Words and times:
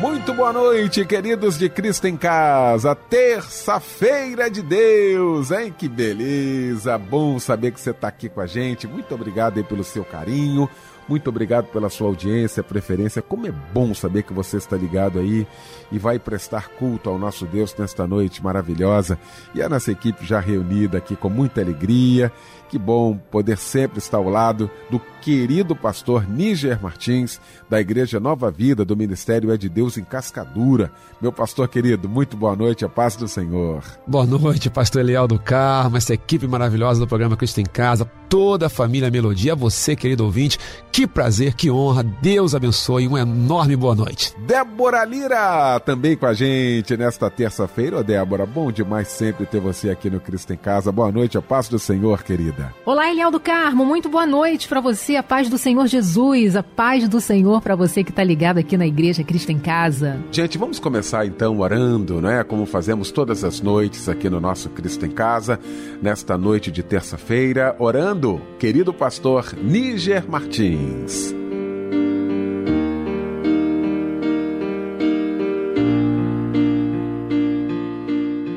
Muito 0.00 0.32
boa 0.32 0.52
noite, 0.52 1.04
queridos 1.04 1.58
de 1.58 1.68
Cristo 1.68 2.06
em 2.06 2.16
Casa. 2.16 2.94
Terça-feira 2.94 4.48
de 4.48 4.62
Deus, 4.62 5.50
hein? 5.50 5.74
Que 5.76 5.88
beleza! 5.88 6.96
Bom 6.96 7.40
saber 7.40 7.72
que 7.72 7.80
você 7.80 7.90
está 7.90 8.06
aqui 8.06 8.28
com 8.28 8.40
a 8.40 8.46
gente. 8.46 8.86
Muito 8.86 9.12
obrigado 9.12 9.58
aí 9.58 9.64
pelo 9.64 9.82
seu 9.82 10.04
carinho. 10.04 10.70
Muito 11.08 11.28
obrigado 11.30 11.66
pela 11.66 11.88
sua 11.88 12.06
audiência, 12.06 12.62
preferência. 12.62 13.22
Como 13.22 13.46
é 13.46 13.50
bom 13.50 13.92
saber 13.92 14.22
que 14.22 14.32
você 14.32 14.58
está 14.58 14.76
ligado 14.76 15.18
aí 15.18 15.46
e 15.90 15.98
vai 15.98 16.18
prestar 16.18 16.68
culto 16.68 17.08
ao 17.08 17.18
nosso 17.18 17.46
Deus 17.46 17.74
nesta 17.76 18.06
noite 18.06 18.44
maravilhosa. 18.44 19.18
E 19.54 19.62
a 19.62 19.68
nossa 19.68 19.90
equipe 19.90 20.24
já 20.24 20.38
reunida 20.38 20.98
aqui 20.98 21.16
com 21.16 21.30
muita 21.30 21.62
alegria. 21.62 22.30
Que 22.68 22.78
bom 22.78 23.16
poder 23.30 23.56
sempre 23.56 23.98
estar 23.98 24.18
ao 24.18 24.28
lado 24.28 24.70
do 24.90 25.00
querido 25.22 25.74
pastor 25.74 26.28
Níger 26.28 26.78
Martins, 26.82 27.40
da 27.68 27.80
Igreja 27.80 28.20
Nova 28.20 28.50
Vida 28.50 28.84
do 28.84 28.96
Ministério 28.96 29.50
É 29.50 29.56
de 29.56 29.70
Deus 29.70 29.96
em 29.96 30.04
Cascadura. 30.04 30.92
Meu 31.20 31.32
pastor 31.32 31.66
querido, 31.68 32.08
muito 32.08 32.36
boa 32.36 32.54
noite, 32.54 32.84
a 32.84 32.88
paz 32.88 33.16
do 33.16 33.26
Senhor. 33.26 33.82
Boa 34.06 34.26
noite, 34.26 34.68
pastor 34.68 35.00
Eliel 35.00 35.26
do 35.26 35.38
Carmo, 35.38 35.96
essa 35.96 36.12
equipe 36.12 36.46
maravilhosa 36.46 37.00
do 37.00 37.06
programa 37.06 37.36
Cristo 37.36 37.58
em 37.60 37.64
Casa, 37.64 38.04
toda 38.28 38.66
a 38.66 38.70
família 38.70 39.10
Melodia, 39.10 39.54
você, 39.54 39.96
querido 39.96 40.24
ouvinte, 40.24 40.58
que 40.92 41.06
prazer, 41.06 41.54
que 41.54 41.70
honra, 41.70 42.02
Deus 42.02 42.54
abençoe, 42.54 43.06
uma 43.06 43.20
enorme 43.20 43.76
boa 43.76 43.94
noite. 43.94 44.34
Débora 44.46 45.04
Lira, 45.04 45.80
também 45.80 46.16
com 46.16 46.26
a 46.26 46.34
gente 46.34 46.96
nesta 46.96 47.30
terça-feira. 47.30 47.98
Ô 47.98 48.02
Débora, 48.02 48.44
bom 48.44 48.72
demais 48.72 49.08
sempre 49.08 49.46
ter 49.46 49.60
você 49.60 49.90
aqui 49.90 50.10
no 50.10 50.20
Cristo 50.20 50.52
em 50.52 50.56
Casa. 50.56 50.90
Boa 50.90 51.10
noite, 51.12 51.38
a 51.38 51.42
paz 51.42 51.68
do 51.68 51.78
Senhor, 51.78 52.22
querida. 52.22 52.74
Olá, 52.84 53.10
Eliel 53.10 53.30
do 53.30 53.38
Carmo, 53.38 53.86
muito 53.86 54.08
boa 54.08 54.26
noite 54.26 54.68
para 54.68 54.80
você, 54.80 55.16
a 55.16 55.22
paz 55.22 55.48
do 55.48 55.56
Senhor 55.56 55.86
Jesus, 55.86 56.56
a 56.56 56.62
paz 56.62 57.08
do 57.08 57.20
Senhor 57.20 57.62
para 57.62 57.76
você 57.76 58.02
que 58.02 58.10
está 58.10 58.24
ligado 58.24 58.58
aqui 58.58 58.76
na 58.76 58.86
Igreja 58.86 59.22
Cristo 59.22 59.52
em 59.52 59.58
Casa. 59.58 60.18
Gente, 60.32 60.58
vamos 60.58 60.80
começar 60.80 61.24
então 61.26 61.60
orando, 61.60 62.20
né? 62.20 62.42
Como 62.42 62.66
fazemos 62.66 63.10
todas 63.10 63.44
as 63.44 63.60
noites 63.60 64.08
aqui 64.08 64.28
no 64.28 64.40
nosso 64.40 64.68
Cristo 64.70 65.06
em 65.06 65.10
Casa, 65.10 65.60
nesta 66.02 66.36
noite 66.36 66.72
de 66.72 66.82
terça-feira, 66.82 67.76
orando, 67.78 68.17
querido 68.58 68.92
pastor 68.92 69.54
Níger 69.54 70.28
Martins. 70.28 71.32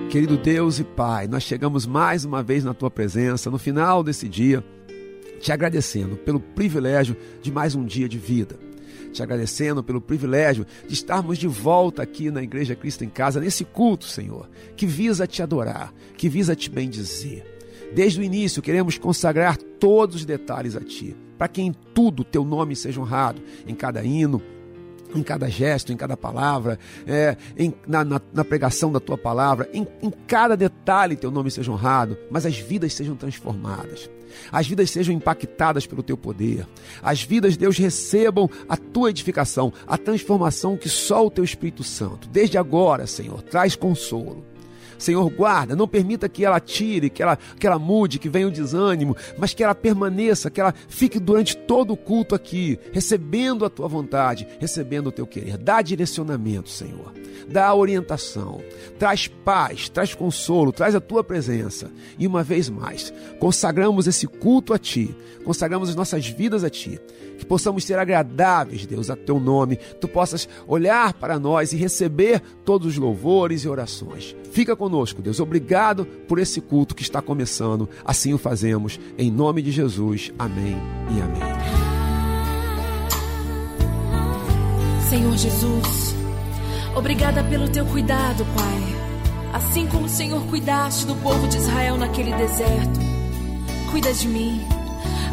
Querido 0.10 0.36
Deus 0.38 0.80
e 0.80 0.84
Pai, 0.84 1.28
nós 1.28 1.44
chegamos 1.44 1.86
mais 1.86 2.26
uma 2.26 2.42
vez 2.42 2.64
na 2.64 2.74
tua 2.74 2.90
presença, 2.90 3.52
no 3.52 3.60
final 3.60 4.04
desse 4.04 4.28
dia, 4.28 4.64
te 5.40 5.52
agradecendo 5.52 6.18
pelo 6.18 6.40
privilégio 6.40 7.16
de 7.40 7.52
mais 7.52 7.76
um 7.76 7.86
dia 7.86 8.10
de 8.10 8.18
vida. 8.18 8.58
Te 9.14 9.22
agradecendo 9.22 9.84
pelo 9.84 10.02
privilégio 10.02 10.66
de 10.88 10.94
estarmos 10.94 11.38
de 11.38 11.48
volta 11.48 12.02
aqui 12.02 12.32
na 12.32 12.42
Igreja 12.42 12.76
Cristo 12.76 13.04
em 13.04 13.10
Casa, 13.10 13.40
nesse 13.40 13.64
culto, 13.64 14.06
Senhor, 14.06 14.50
que 14.76 14.88
visa 14.88 15.28
te 15.28 15.44
adorar, 15.44 15.94
que 16.18 16.28
visa 16.28 16.56
te 16.56 16.70
bendizer. 16.70 17.51
Desde 17.94 18.20
o 18.20 18.24
início, 18.24 18.62
queremos 18.62 18.98
consagrar 18.98 19.58
todos 19.58 20.18
os 20.18 20.26
detalhes 20.26 20.76
a 20.76 20.82
Ti, 20.82 21.16
para 21.38 21.48
que 21.48 21.62
em 21.62 21.74
tudo 21.94 22.24
Teu 22.24 22.46
nome 22.46 22.76
seja 22.76 23.02
honrado, 23.02 23.42
em 23.68 23.76
cada 23.76 24.04
hino, 24.04 24.42
em 25.16 25.22
cada 25.22 25.50
gesto, 25.50 25.92
em 25.92 25.98
cada 25.98 26.16
palavra, 26.16 26.80
é, 27.06 27.36
em, 27.58 27.74
na, 27.88 28.04
na, 28.04 28.22
na, 28.34 28.46
pregação 28.46 28.92
da 28.92 29.00
tua 29.00 29.18
palavra, 29.18 29.70
em, 29.74 29.86
em 30.02 30.10
cada 30.10 30.56
detalhe 30.56 31.16
teu 31.16 31.30
nome 31.30 31.52
seja 31.52 31.72
honrado, 31.72 32.18
mas 32.30 32.46
as 32.46 32.58
vidas 32.58 32.94
sejam 32.94 33.16
transformadas. 33.16 34.10
As 34.50 34.66
vidas 34.66 34.90
sejam 34.90 35.14
impactadas 35.14 35.86
pelo 35.86 36.02
teu 36.02 36.16
poder. 36.16 36.66
As 37.04 37.22
vidas, 37.22 37.58
Deus, 37.58 37.78
recebam 37.78 38.50
a 38.70 38.78
tua 38.78 39.10
edificação, 39.10 39.74
a 39.86 39.98
transformação 39.98 40.78
que 40.78 40.88
só 40.88 41.26
o 41.26 41.30
teu 41.30 41.44
Espírito 41.44 41.84
Santo, 41.84 42.30
desde 42.30 42.58
agora, 42.58 43.06
Senhor, 43.06 43.42
traz 43.42 43.76
consolo 43.76 44.51
Senhor, 45.02 45.28
guarda, 45.32 45.76
não 45.76 45.88
permita 45.88 46.30
que 46.30 46.46
ela 46.46 46.60
tire, 46.60 47.10
que 47.10 47.24
ela, 47.24 47.36
que 47.36 47.66
ela 47.66 47.80
mude, 47.80 48.20
que 48.20 48.30
venha 48.30 48.48
o 48.48 48.52
desânimo, 48.52 49.18
mas 49.36 49.52
que 49.52 49.64
ela 49.64 49.74
permaneça, 49.74 50.52
que 50.52 50.62
ela 50.62 50.74
fique 50.88 51.20
durante 51.20 51.58
todo 51.58 51.94
o 51.94 51.98
culto 51.98 52.36
aqui, 52.36 52.80
recebendo 52.92 53.66
a 53.66 53.70
tua 53.70 53.88
vontade, 53.88 54.48
recebendo 54.60 55.08
o 55.08 55.12
teu 55.12 55.26
querer. 55.26 55.58
Dá 55.58 55.82
direcionamento, 55.82 56.70
Senhor. 56.70 57.12
Dá 57.48 57.74
orientação. 57.74 58.62
Traz 59.00 59.28
paz, 59.28 59.90
traz 59.90 60.14
consolo, 60.14 60.72
traz 60.72 60.94
a 60.94 61.02
tua 61.02 61.24
presença. 61.24 61.90
E 62.20 62.28
uma 62.28 62.44
vez 62.44 62.70
mais, 62.70 63.12
consagramos 63.40 64.06
esse 64.06 64.28
culto 64.28 64.72
a 64.72 64.78
ti, 64.78 65.16
consagramos 65.44 65.90
as 65.90 65.96
nossas 65.96 66.28
vidas 66.28 66.64
a 66.64 66.70
ti 66.70 67.00
que 67.42 67.46
possamos 67.46 67.84
ser 67.84 67.98
agradáveis, 67.98 68.86
Deus, 68.86 69.10
a 69.10 69.16
teu 69.16 69.40
nome, 69.40 69.78
tu 70.00 70.08
possas 70.08 70.48
olhar 70.68 71.12
para 71.14 71.40
nós 71.40 71.74
e 71.74 71.76
receber 71.76 72.40
todos 72.64 72.90
os 72.90 72.98
louvores 72.98 73.64
e 73.64 73.68
orações. 73.68 74.36
Fica 74.52 74.76
conosco, 74.76 75.24
Deus. 75.24 75.40
Obrigado 75.40 76.06
por 76.06 76.38
esse 76.38 76.62
culto 76.62 76.94
que 76.94 77.02
está 77.02 77.20
começando. 77.20 77.90
Assim 78.06 78.32
o 78.32 78.38
fazemos, 78.38 79.00
em 79.18 79.32
nome 79.32 79.64
de 79.64 79.72
Jesus. 79.72 80.32
Amém 80.38 80.78
e 81.10 81.20
amém. 81.20 81.42
Senhor 85.10 85.36
Jesus, 85.36 86.16
obrigada 86.96 87.44
pelo 87.44 87.68
teu 87.68 87.86
cuidado, 87.88 88.46
Pai. 88.56 89.52
Assim 89.52 89.88
como 89.88 90.06
o 90.06 90.10
Senhor 90.10 90.46
cuidaste 90.46 91.08
do 91.08 91.16
povo 91.16 91.48
de 91.48 91.58
Israel 91.58 91.98
naquele 91.98 92.34
deserto, 92.36 93.00
cuida 93.90 94.14
de 94.14 94.28
mim, 94.28 94.62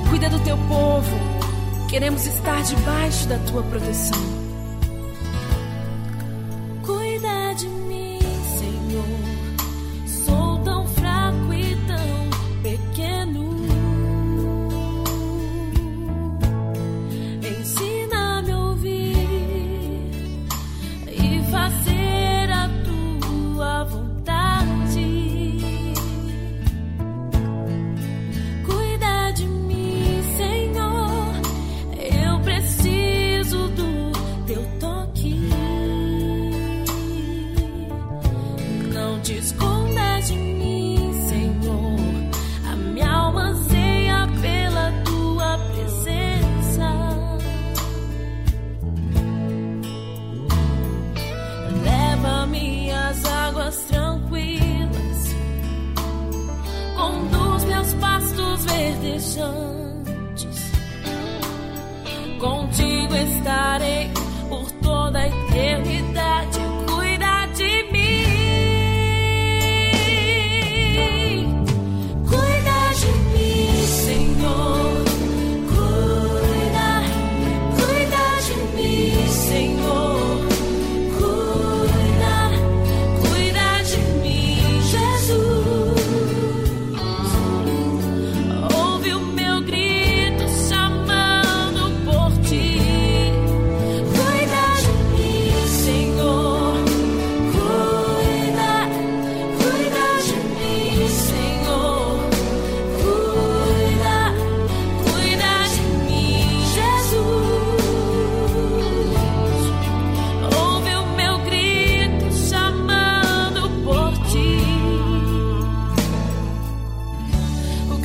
cuida 0.08 0.30
do 0.30 0.40
teu 0.40 0.56
povo 0.56 1.38
Queremos 1.88 2.26
estar 2.26 2.62
debaixo 2.62 3.26
da 3.28 3.38
tua 3.38 3.62
proteção. 3.62 4.47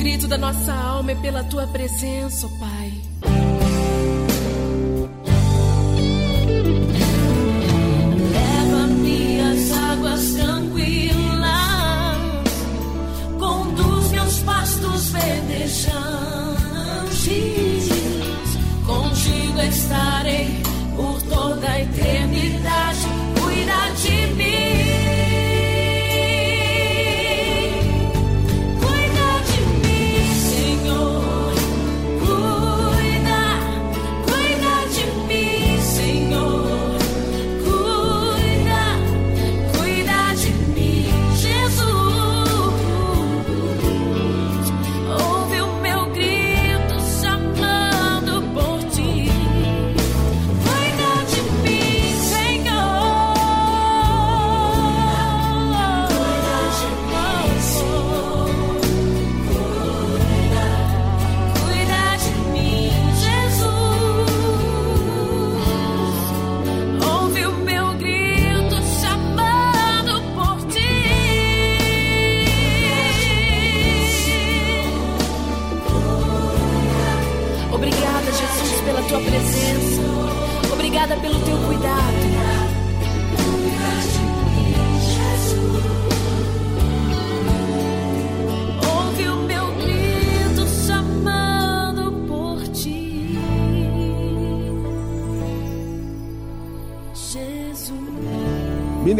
grito 0.04 0.28
da 0.28 0.36
nossa 0.36 0.70
alma 0.70 1.12
é 1.12 1.14
pela 1.14 1.42
tua 1.42 1.66
presença, 1.66 2.46
oh 2.46 2.58
Pai. 2.58 3.13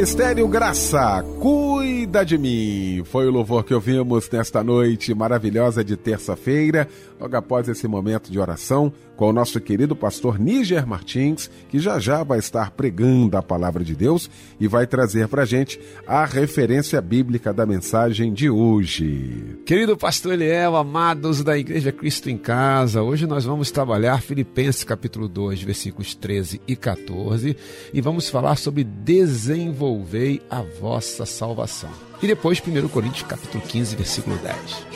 Ministério 0.05 0.47
Graça, 0.47 1.25
cuida 1.41 2.27
de 2.27 2.37
mim. 2.37 2.84
Foi 3.05 3.27
o 3.27 3.31
louvor 3.31 3.65
que 3.65 3.75
ouvimos 3.75 4.29
nesta 4.31 4.65
noite 4.65 5.15
maravilhosa 5.15 5.85
de 5.85 5.97
terça-feira, 5.97 6.89
logo 7.21 7.37
após 7.37 7.69
esse 7.69 7.87
momento 7.87 8.31
de 8.31 8.39
oração 8.39 8.93
com 9.17 9.29
o 9.29 9.33
nosso 9.33 9.61
querido 9.61 9.95
pastor 9.95 10.39
Níger 10.39 10.87
Martins, 10.87 11.51
que 11.69 11.79
já 11.79 11.99
já 11.99 12.23
vai 12.23 12.39
estar 12.39 12.71
pregando 12.73 13.37
a 13.37 13.43
palavra 13.43 13.85
de 13.85 13.95
Deus 13.95 14.29
e 14.59 14.67
vai 14.67 14.87
trazer 14.87 15.29
para 15.29 15.45
gente 15.45 15.79
a 16.07 16.25
referência 16.25 17.01
bíblica 17.01 17.53
da 17.53 17.65
mensagem 17.65 18.33
de 18.33 18.51
hoje. 18.51 19.59
Querido 19.65 19.97
pastor 19.97 20.33
Eliel, 20.33 20.77
amados 20.77 21.43
da 21.43 21.57
Igreja 21.57 21.93
Cristo 21.93 22.29
em 22.29 22.37
Casa, 22.37 23.03
hoje 23.03 23.27
nós 23.27 23.45
vamos 23.45 23.71
trabalhar 23.71 24.21
Filipenses 24.21 24.85
capítulo 24.85 25.29
2, 25.29 25.63
versículos 25.63 26.15
13 26.15 26.61
e 26.67 26.75
14 26.75 27.57
e 27.93 28.01
vamos 28.01 28.29
falar 28.29 28.57
sobre 28.57 28.85
desenvolvei 28.85 30.43
a 30.51 30.63
vossa 30.63 31.25
salvação. 31.25 31.91
E 32.25 32.27
depois 32.27 32.59
1 32.59 32.89
Coríntios 32.89 33.29
capítulo 33.29 33.63
15, 33.63 33.97
versículo 33.97 34.39
10. 34.39 34.49
Queremos 34.49 34.89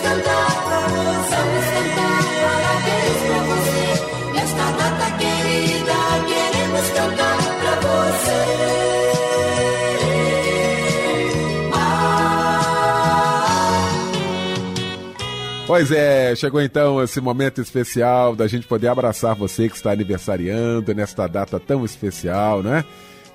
cantar, 0.00 0.88
vamos 1.30 1.64
cantar, 1.70 2.24
parabéns 2.42 3.22
pra 3.28 3.38
você. 3.46 3.86
Nesta 4.34 4.66
data 4.72 5.06
querida, 5.18 5.94
queremos 6.26 6.90
cantar 6.90 7.38
pra 7.60 7.74
você. 7.78 8.42
Pois 15.68 15.92
é, 15.92 16.34
chegou 16.34 16.60
então 16.60 17.00
esse 17.04 17.20
momento 17.20 17.60
especial 17.60 18.34
da 18.34 18.48
gente 18.48 18.66
poder 18.66 18.88
abraçar 18.88 19.36
você 19.36 19.68
que 19.68 19.76
está 19.76 19.92
aniversariando 19.92 20.92
nesta 20.92 21.28
data 21.28 21.60
tão 21.60 21.84
especial, 21.84 22.64
né? 22.64 22.84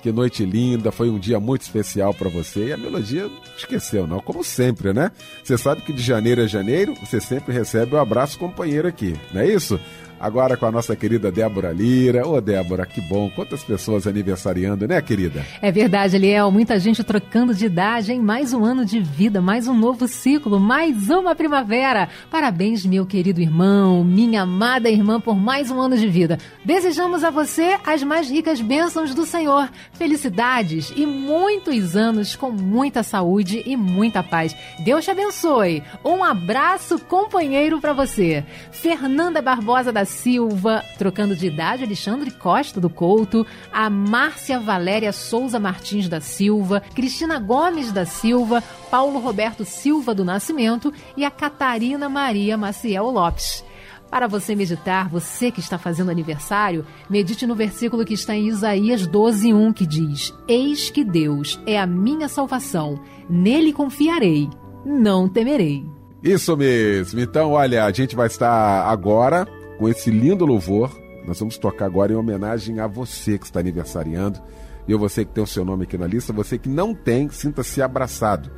Que 0.02 0.12
noite 0.12 0.44
linda, 0.44 0.92
foi 0.92 1.10
um 1.10 1.18
dia 1.18 1.40
muito 1.40 1.62
especial 1.62 2.14
para 2.14 2.28
você. 2.28 2.68
E 2.68 2.72
a 2.72 2.76
melodia 2.76 3.28
esqueceu, 3.56 4.06
não, 4.06 4.20
como 4.20 4.44
sempre, 4.44 4.92
né? 4.92 5.10
Você 5.42 5.58
sabe 5.58 5.82
que 5.82 5.92
de 5.92 6.02
janeiro 6.02 6.42
a 6.42 6.46
janeiro 6.46 6.94
você 6.94 7.20
sempre 7.20 7.52
recebe 7.52 7.94
o 7.94 7.98
abraço 7.98 8.38
companheiro 8.38 8.86
aqui, 8.86 9.16
não 9.32 9.40
é 9.40 9.48
isso? 9.48 9.78
Agora 10.20 10.56
com 10.56 10.66
a 10.66 10.72
nossa 10.72 10.96
querida 10.96 11.30
Débora 11.30 11.70
Lira. 11.70 12.26
Ô, 12.26 12.40
Débora, 12.40 12.84
que 12.84 13.00
bom. 13.00 13.30
Quantas 13.30 13.62
pessoas 13.62 14.04
aniversariando, 14.06 14.86
né, 14.88 15.00
querida? 15.00 15.46
É 15.62 15.70
verdade, 15.70 16.16
Eliel. 16.16 16.50
Muita 16.50 16.78
gente 16.80 17.04
trocando 17.04 17.54
de 17.54 17.66
idade, 17.66 18.12
hein? 18.12 18.20
Mais 18.20 18.52
um 18.52 18.64
ano 18.64 18.84
de 18.84 18.98
vida, 18.98 19.40
mais 19.40 19.68
um 19.68 19.74
novo 19.74 20.08
ciclo, 20.08 20.58
mais 20.58 21.08
uma 21.08 21.36
primavera. 21.36 22.08
Parabéns, 22.30 22.84
meu 22.84 23.06
querido 23.06 23.40
irmão, 23.40 24.02
minha 24.02 24.42
amada 24.42 24.90
irmã, 24.90 25.20
por 25.20 25.36
mais 25.36 25.70
um 25.70 25.80
ano 25.80 25.96
de 25.96 26.08
vida. 26.08 26.38
Desejamos 26.64 27.22
a 27.22 27.30
você 27.30 27.78
as 27.86 28.02
mais 28.02 28.28
ricas 28.28 28.60
bênçãos 28.60 29.14
do 29.14 29.24
Senhor. 29.24 29.68
Felicidades 29.92 30.92
e 30.96 31.06
muitos 31.06 31.94
anos 31.94 32.34
com 32.34 32.50
muita 32.50 33.04
saúde 33.04 33.62
e 33.64 33.76
muita 33.76 34.22
paz. 34.22 34.56
Deus 34.80 35.04
te 35.04 35.12
abençoe. 35.12 35.82
Um 36.04 36.24
abraço 36.24 36.98
companheiro 36.98 37.80
para 37.80 37.92
você. 37.92 38.44
Fernanda 38.72 39.40
Barbosa 39.40 39.92
da 39.92 40.07
Silva, 40.08 40.82
trocando 40.98 41.36
de 41.36 41.46
idade, 41.46 41.84
Alexandre 41.84 42.30
Costa 42.30 42.80
do 42.80 42.90
Couto, 42.90 43.46
a 43.72 43.88
Márcia 43.88 44.58
Valéria 44.58 45.12
Souza 45.12 45.60
Martins 45.60 46.08
da 46.08 46.20
Silva, 46.20 46.82
Cristina 46.94 47.38
Gomes 47.38 47.92
da 47.92 48.04
Silva, 48.04 48.62
Paulo 48.90 49.18
Roberto 49.20 49.64
Silva 49.64 50.14
do 50.14 50.24
Nascimento 50.24 50.92
e 51.16 51.24
a 51.24 51.30
Catarina 51.30 52.08
Maria 52.08 52.56
Maciel 52.56 53.10
Lopes. 53.10 53.64
Para 54.10 54.26
você 54.26 54.54
meditar, 54.54 55.08
você 55.08 55.50
que 55.50 55.60
está 55.60 55.76
fazendo 55.76 56.10
aniversário, 56.10 56.86
medite 57.10 57.46
no 57.46 57.54
versículo 57.54 58.04
que 58.04 58.14
está 58.14 58.34
em 58.34 58.48
Isaías 58.48 59.06
12:1 59.06 59.72
que 59.74 59.86
diz: 59.86 60.34
Eis 60.48 60.88
que 60.88 61.04
Deus 61.04 61.60
é 61.66 61.78
a 61.78 61.86
minha 61.86 62.28
salvação, 62.28 62.98
nele 63.28 63.72
confiarei, 63.72 64.48
não 64.84 65.28
temerei. 65.28 65.84
Isso 66.22 66.56
mesmo. 66.56 67.20
Então, 67.20 67.52
olha, 67.52 67.84
a 67.84 67.92
gente 67.92 68.16
vai 68.16 68.26
estar 68.26 68.88
agora 68.88 69.46
com 69.78 69.88
esse 69.88 70.10
lindo 70.10 70.44
louvor. 70.44 71.00
Nós 71.26 71.38
vamos 71.38 71.56
tocar 71.56 71.86
agora 71.86 72.12
em 72.12 72.16
homenagem 72.16 72.80
a 72.80 72.86
você 72.86 73.38
que 73.38 73.44
está 73.44 73.60
aniversariando. 73.60 74.40
E 74.86 74.94
você 74.94 75.24
que 75.24 75.32
tem 75.32 75.44
o 75.44 75.46
seu 75.46 75.64
nome 75.64 75.84
aqui 75.84 75.96
na 75.98 76.06
lista, 76.06 76.32
você 76.32 76.58
que 76.58 76.68
não 76.68 76.94
tem, 76.94 77.28
sinta-se 77.28 77.80
abraçado. 77.80 78.50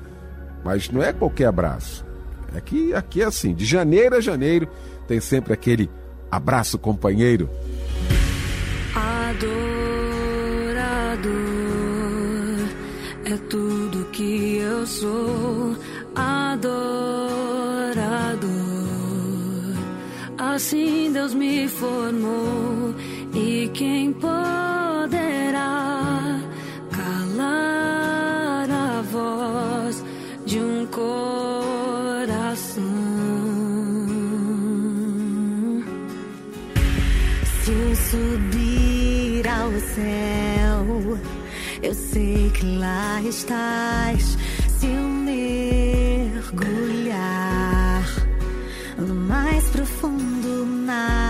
Mas 0.64 0.88
não 0.88 1.02
é 1.02 1.12
qualquer 1.12 1.46
abraço. 1.46 2.06
É 2.54 2.60
que 2.60 2.94
aqui 2.94 3.22
é 3.22 3.24
assim, 3.24 3.54
de 3.54 3.64
janeiro 3.64 4.16
a 4.16 4.20
janeiro 4.20 4.68
tem 5.06 5.20
sempre 5.20 5.52
aquele 5.52 5.90
abraço 6.30 6.78
companheiro. 6.78 7.50
Adorador 8.94 9.60
é 13.24 13.36
tudo 13.48 14.04
que 14.12 14.58
eu 14.58 14.86
sou. 14.86 15.76
Adorador, 16.14 17.39
assim 20.50 21.12
Deus 21.12 21.35
me 21.35 21.69
formou. 21.69 22.95
E 23.35 23.71
quem 23.73 24.12
poderá 24.12 25.11
calar 26.90 28.69
a 28.71 29.02
voz 29.02 30.04
de 30.45 30.59
um 30.59 30.87
coração? 30.87 32.83
Se 37.62 37.71
eu 37.71 37.95
subir 38.11 39.49
ao 39.49 39.71
céu, 39.95 41.19
eu 41.83 41.95
sei 41.95 42.50
que 42.50 42.66
lá 42.78 43.23
estás. 43.23 44.37
Se 44.78 44.87
eu 44.87 45.02
mergulhar 45.02 46.50
no 48.99 49.14
mais 49.14 49.64
profundo 49.71 50.29
な。 50.90 51.29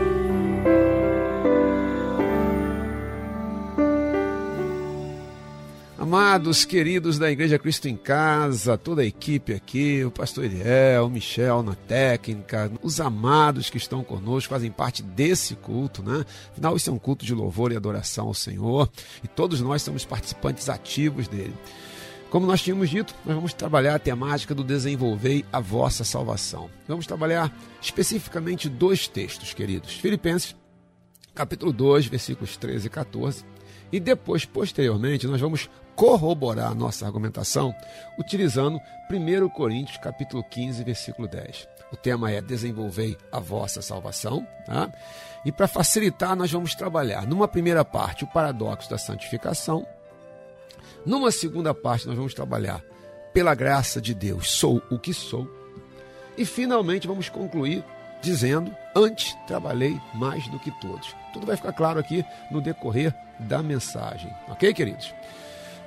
Amados, 6.13 6.65
queridos 6.65 7.17
da 7.17 7.31
Igreja 7.31 7.57
Cristo 7.57 7.87
em 7.87 7.95
Casa, 7.95 8.77
toda 8.77 9.01
a 9.01 9.05
equipe 9.05 9.53
aqui, 9.53 10.03
o 10.03 10.11
pastor 10.11 10.43
Eliel, 10.43 11.05
o 11.05 11.09
Michel 11.09 11.63
na 11.63 11.73
técnica, 11.73 12.69
os 12.83 12.99
amados 12.99 13.69
que 13.69 13.77
estão 13.77 14.03
conosco, 14.03 14.53
fazem 14.53 14.69
parte 14.69 15.01
desse 15.01 15.55
culto, 15.55 16.03
né? 16.03 16.25
Afinal, 16.51 16.75
isso 16.75 16.89
é 16.89 16.93
um 16.93 16.99
culto 16.99 17.25
de 17.25 17.33
louvor 17.33 17.71
e 17.71 17.77
adoração 17.77 18.27
ao 18.27 18.33
Senhor 18.33 18.91
e 19.23 19.27
todos 19.29 19.61
nós 19.61 19.83
somos 19.83 20.03
participantes 20.03 20.67
ativos 20.67 21.29
dele. 21.29 21.55
Como 22.29 22.45
nós 22.45 22.61
tínhamos 22.61 22.89
dito, 22.89 23.15
nós 23.25 23.33
vamos 23.33 23.53
trabalhar 23.53 23.95
a 23.95 23.99
temática 23.99 24.53
do 24.53 24.65
desenvolver 24.65 25.45
a 25.49 25.61
vossa 25.61 26.03
salvação. 26.03 26.69
Vamos 26.89 27.07
trabalhar 27.07 27.57
especificamente 27.81 28.67
dois 28.67 29.07
textos, 29.07 29.53
queridos. 29.53 29.93
Filipenses, 29.93 30.57
capítulo 31.33 31.71
2, 31.71 32.07
versículos 32.07 32.57
13 32.57 32.87
e 32.87 32.89
14. 32.89 33.45
E 33.91 33.99
depois, 33.99 34.45
posteriormente, 34.45 35.27
nós 35.27 35.41
vamos 35.41 35.69
corroborar 35.95 36.71
a 36.71 36.75
nossa 36.75 37.05
argumentação 37.05 37.75
utilizando 38.17 38.79
1 39.09 39.49
Coríntios 39.49 39.97
capítulo 39.97 40.43
15, 40.43 40.83
versículo 40.83 41.27
10. 41.27 41.67
O 41.91 41.97
tema 41.97 42.31
é 42.31 42.41
desenvolver 42.41 43.17
a 43.31 43.39
vossa 43.39 43.81
salvação, 43.81 44.47
tá? 44.65 44.89
E 45.43 45.51
para 45.51 45.67
facilitar, 45.67 46.35
nós 46.35 46.51
vamos 46.51 46.73
trabalhar 46.73 47.27
numa 47.27 47.47
primeira 47.47 47.83
parte 47.83 48.23
o 48.23 48.27
paradoxo 48.27 48.89
da 48.89 48.97
santificação. 48.97 49.85
Numa 51.05 51.31
segunda 51.31 51.73
parte, 51.73 52.07
nós 52.07 52.15
vamos 52.15 52.33
trabalhar 52.33 52.81
pela 53.33 53.55
graça 53.55 53.99
de 53.99 54.13
Deus, 54.13 54.51
sou 54.51 54.81
o 54.89 54.99
que 54.99 55.13
sou. 55.13 55.49
E 56.37 56.45
finalmente 56.45 57.07
vamos 57.07 57.27
concluir 57.27 57.83
dizendo: 58.21 58.73
Antes 58.95 59.35
trabalhei 59.47 59.99
mais 60.13 60.47
do 60.47 60.59
que 60.59 60.71
todos. 60.79 61.13
Tudo 61.33 61.45
vai 61.45 61.57
ficar 61.57 61.73
claro 61.73 61.99
aqui 61.99 62.23
no 62.49 62.61
decorrer 62.61 63.13
da 63.39 63.61
mensagem. 63.61 64.31
Ok, 64.47 64.73
queridos? 64.73 65.13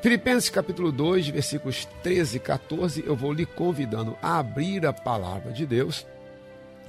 Filipenses 0.04 0.50
capítulo 0.50 0.92
2, 0.92 1.28
versículos 1.28 1.88
13 2.02 2.36
e 2.36 2.40
14, 2.40 3.02
eu 3.06 3.16
vou 3.16 3.32
lhe 3.32 3.46
convidando 3.46 4.14
a 4.20 4.38
abrir 4.38 4.84
a 4.84 4.92
palavra 4.92 5.50
de 5.50 5.64
Deus. 5.64 6.06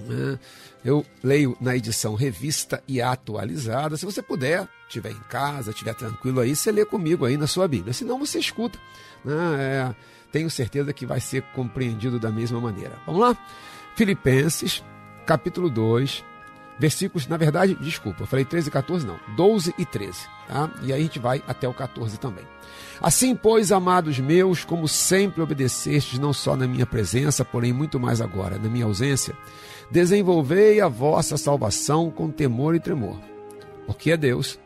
Né? 0.01 0.37
Eu 0.83 1.05
leio 1.23 1.55
na 1.61 1.77
edição 1.77 2.13
revista 2.13 2.83
e 2.85 3.01
atualizada. 3.01 3.95
Se 3.95 4.05
você 4.05 4.21
puder, 4.21 4.67
estiver 4.85 5.11
em 5.11 5.19
casa, 5.29 5.71
estiver 5.71 5.95
tranquilo 5.95 6.41
aí, 6.41 6.53
você 6.53 6.73
lê 6.73 6.83
comigo 6.83 7.23
aí 7.23 7.37
na 7.37 7.47
sua 7.47 7.69
Bíblia. 7.69 7.93
Se 7.93 8.03
não, 8.03 8.19
você 8.19 8.37
escuta. 8.37 8.77
Né? 9.23 9.33
É, 9.59 9.95
tenho 10.29 10.49
certeza 10.49 10.91
que 10.91 11.05
vai 11.05 11.21
ser 11.21 11.41
compreendido 11.53 12.19
da 12.19 12.29
mesma 12.29 12.59
maneira. 12.59 12.99
Vamos 13.05 13.21
lá? 13.21 13.37
Filipenses, 13.95 14.83
capítulo 15.25 15.69
2, 15.69 16.21
versículos, 16.77 17.27
na 17.27 17.37
verdade, 17.37 17.75
desculpa, 17.75 18.23
eu 18.23 18.27
falei 18.27 18.45
13 18.45 18.67
e 18.67 18.71
14, 18.71 19.05
não, 19.05 19.17
12 19.35 19.73
e 19.77 19.85
13, 19.85 20.27
tá? 20.47 20.69
E 20.83 20.91
aí 20.91 20.99
a 20.99 21.03
gente 21.03 21.19
vai 21.19 21.41
até 21.47 21.67
o 21.67 21.73
14 21.73 22.19
também. 22.19 22.43
Assim, 23.01 23.35
pois, 23.35 23.71
amados 23.71 24.19
meus, 24.19 24.63
como 24.63 24.87
sempre 24.87 25.41
obedecestes, 25.41 26.19
não 26.19 26.33
só 26.33 26.55
na 26.55 26.67
minha 26.67 26.85
presença, 26.85 27.43
porém 27.43 27.73
muito 27.73 27.99
mais 27.99 28.21
agora, 28.21 28.57
na 28.57 28.69
minha 28.69 28.85
ausência, 28.85 29.35
desenvolvei 29.91 30.81
a 30.81 30.87
vossa 30.87 31.37
salvação 31.37 32.09
com 32.09 32.29
temor 32.29 32.75
e 32.75 32.79
tremor. 32.79 33.19
Porque 33.85 34.11
é 34.11 34.17
Deus 34.17 34.59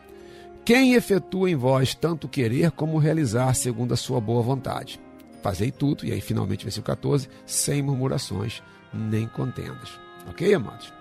quem 0.65 0.93
efetua 0.93 1.49
em 1.49 1.55
vós 1.55 1.95
tanto 1.95 2.27
querer 2.27 2.71
como 2.71 2.99
realizar 2.99 3.53
segundo 3.55 3.93
a 3.93 3.97
sua 3.97 4.21
boa 4.21 4.41
vontade. 4.41 4.99
Fazei 5.41 5.71
tudo, 5.71 6.05
e 6.05 6.11
aí 6.11 6.21
finalmente 6.21 6.63
versículo 6.63 6.95
14, 6.95 7.27
sem 7.45 7.81
murmurações 7.81 8.61
nem 8.93 9.27
contendas. 9.27 9.99
Ok, 10.27 10.53
amados? 10.53 10.98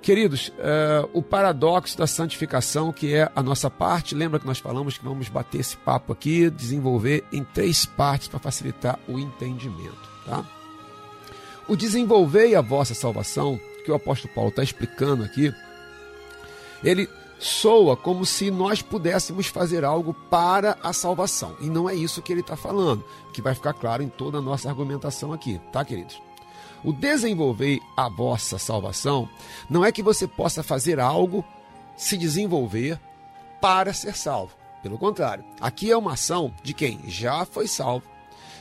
Queridos, 0.00 0.48
uh, 0.48 1.08
o 1.12 1.22
paradoxo 1.22 1.98
da 1.98 2.06
santificação, 2.06 2.92
que 2.92 3.14
é 3.14 3.30
a 3.34 3.42
nossa 3.42 3.68
parte, 3.68 4.14
lembra 4.14 4.38
que 4.38 4.46
nós 4.46 4.58
falamos 4.58 4.96
que 4.96 5.04
vamos 5.04 5.28
bater 5.28 5.60
esse 5.60 5.76
papo 5.76 6.12
aqui, 6.12 6.48
desenvolver 6.48 7.24
em 7.32 7.42
três 7.42 7.84
partes 7.84 8.28
para 8.28 8.38
facilitar 8.38 8.98
o 9.08 9.18
entendimento. 9.18 10.08
Tá? 10.24 10.44
O 11.66 11.76
desenvolver 11.76 12.54
a 12.54 12.62
vossa 12.62 12.94
salvação, 12.94 13.60
que 13.84 13.90
o 13.90 13.94
apóstolo 13.94 14.32
Paulo 14.32 14.50
está 14.50 14.62
explicando 14.62 15.24
aqui, 15.24 15.52
ele 16.82 17.08
soa 17.38 17.96
como 17.96 18.24
se 18.24 18.50
nós 18.50 18.80
pudéssemos 18.82 19.46
fazer 19.46 19.84
algo 19.84 20.14
para 20.30 20.78
a 20.82 20.92
salvação. 20.92 21.56
E 21.60 21.68
não 21.68 21.88
é 21.88 21.94
isso 21.94 22.22
que 22.22 22.32
ele 22.32 22.40
está 22.40 22.56
falando, 22.56 23.04
que 23.32 23.42
vai 23.42 23.54
ficar 23.54 23.74
claro 23.74 24.02
em 24.02 24.08
toda 24.08 24.38
a 24.38 24.42
nossa 24.42 24.68
argumentação 24.68 25.32
aqui, 25.32 25.60
tá, 25.72 25.84
queridos? 25.84 26.27
O 26.84 26.92
desenvolver 26.92 27.80
a 27.96 28.08
vossa 28.08 28.58
salvação 28.58 29.28
não 29.68 29.84
é 29.84 29.90
que 29.90 30.02
você 30.02 30.26
possa 30.26 30.62
fazer 30.62 31.00
algo, 31.00 31.44
se 31.96 32.16
desenvolver 32.16 33.00
para 33.60 33.92
ser 33.92 34.16
salvo. 34.16 34.54
Pelo 34.82 34.98
contrário, 34.98 35.44
aqui 35.60 35.90
é 35.90 35.96
uma 35.96 36.12
ação 36.12 36.54
de 36.62 36.72
quem 36.72 37.00
já 37.08 37.44
foi 37.44 37.66
salvo, 37.66 38.06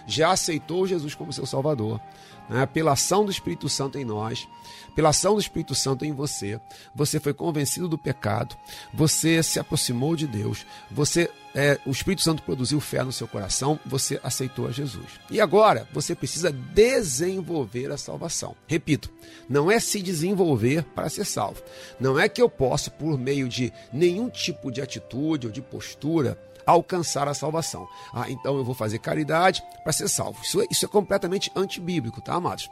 já 0.07 0.31
aceitou 0.31 0.87
Jesus 0.87 1.13
como 1.13 1.33
seu 1.33 1.45
Salvador, 1.45 2.01
né? 2.49 2.65
pela 2.65 2.93
ação 2.93 3.25
do 3.25 3.31
Espírito 3.31 3.67
Santo 3.67 3.99
em 3.99 4.05
nós, 4.05 4.47
pela 4.95 5.09
ação 5.09 5.35
do 5.35 5.41
Espírito 5.41 5.75
Santo 5.75 6.05
em 6.05 6.13
você, 6.13 6.59
você 6.95 7.19
foi 7.19 7.33
convencido 7.33 7.87
do 7.87 7.97
pecado, 7.97 8.55
você 8.93 9.43
se 9.43 9.59
aproximou 9.59 10.15
de 10.15 10.25
Deus, 10.25 10.65
você 10.89 11.29
é, 11.53 11.79
o 11.85 11.91
Espírito 11.91 12.21
Santo 12.21 12.43
produziu 12.43 12.79
fé 12.79 13.03
no 13.03 13.11
seu 13.11 13.27
coração, 13.27 13.79
você 13.83 14.19
aceitou 14.23 14.67
a 14.67 14.71
Jesus. 14.71 15.05
E 15.29 15.41
agora 15.41 15.87
você 15.91 16.13
precisa 16.13 16.51
desenvolver 16.51 17.91
a 17.91 17.97
salvação. 17.97 18.55
Repito, 18.67 19.11
não 19.49 19.71
é 19.71 19.79
se 19.79 20.01
desenvolver 20.01 20.83
para 20.83 21.09
ser 21.09 21.25
salvo. 21.25 21.63
Não 21.99 22.19
é 22.19 22.29
que 22.29 22.41
eu 22.41 22.47
posso, 22.47 22.91
por 22.91 23.17
meio 23.17 23.49
de 23.49 23.73
nenhum 23.91 24.29
tipo 24.29 24.71
de 24.71 24.81
atitude 24.81 25.47
ou 25.47 25.53
de 25.53 25.61
postura, 25.61 26.39
alcançar 26.67 27.27
a 27.27 27.33
salvação. 27.33 27.87
Ah, 28.13 28.29
então 28.29 28.57
eu 28.57 28.63
vou 28.63 28.75
fazer 28.75 28.99
caridade 28.99 29.63
para 29.83 29.93
ser 29.93 30.09
salvo. 30.09 30.41
Isso 30.43 30.61
é, 30.61 30.65
isso 30.69 30.85
é 30.85 30.87
completamente 30.87 31.49
antibíblico, 31.55 32.21
tá, 32.21 32.33
amados? 32.33 32.69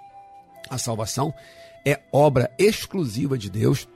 A 0.70 0.78
salvação 0.78 1.34
é 1.86 2.02
obra 2.12 2.52
exclusiva 2.60 3.38
de 3.38 3.50
Deus, 3.50 3.88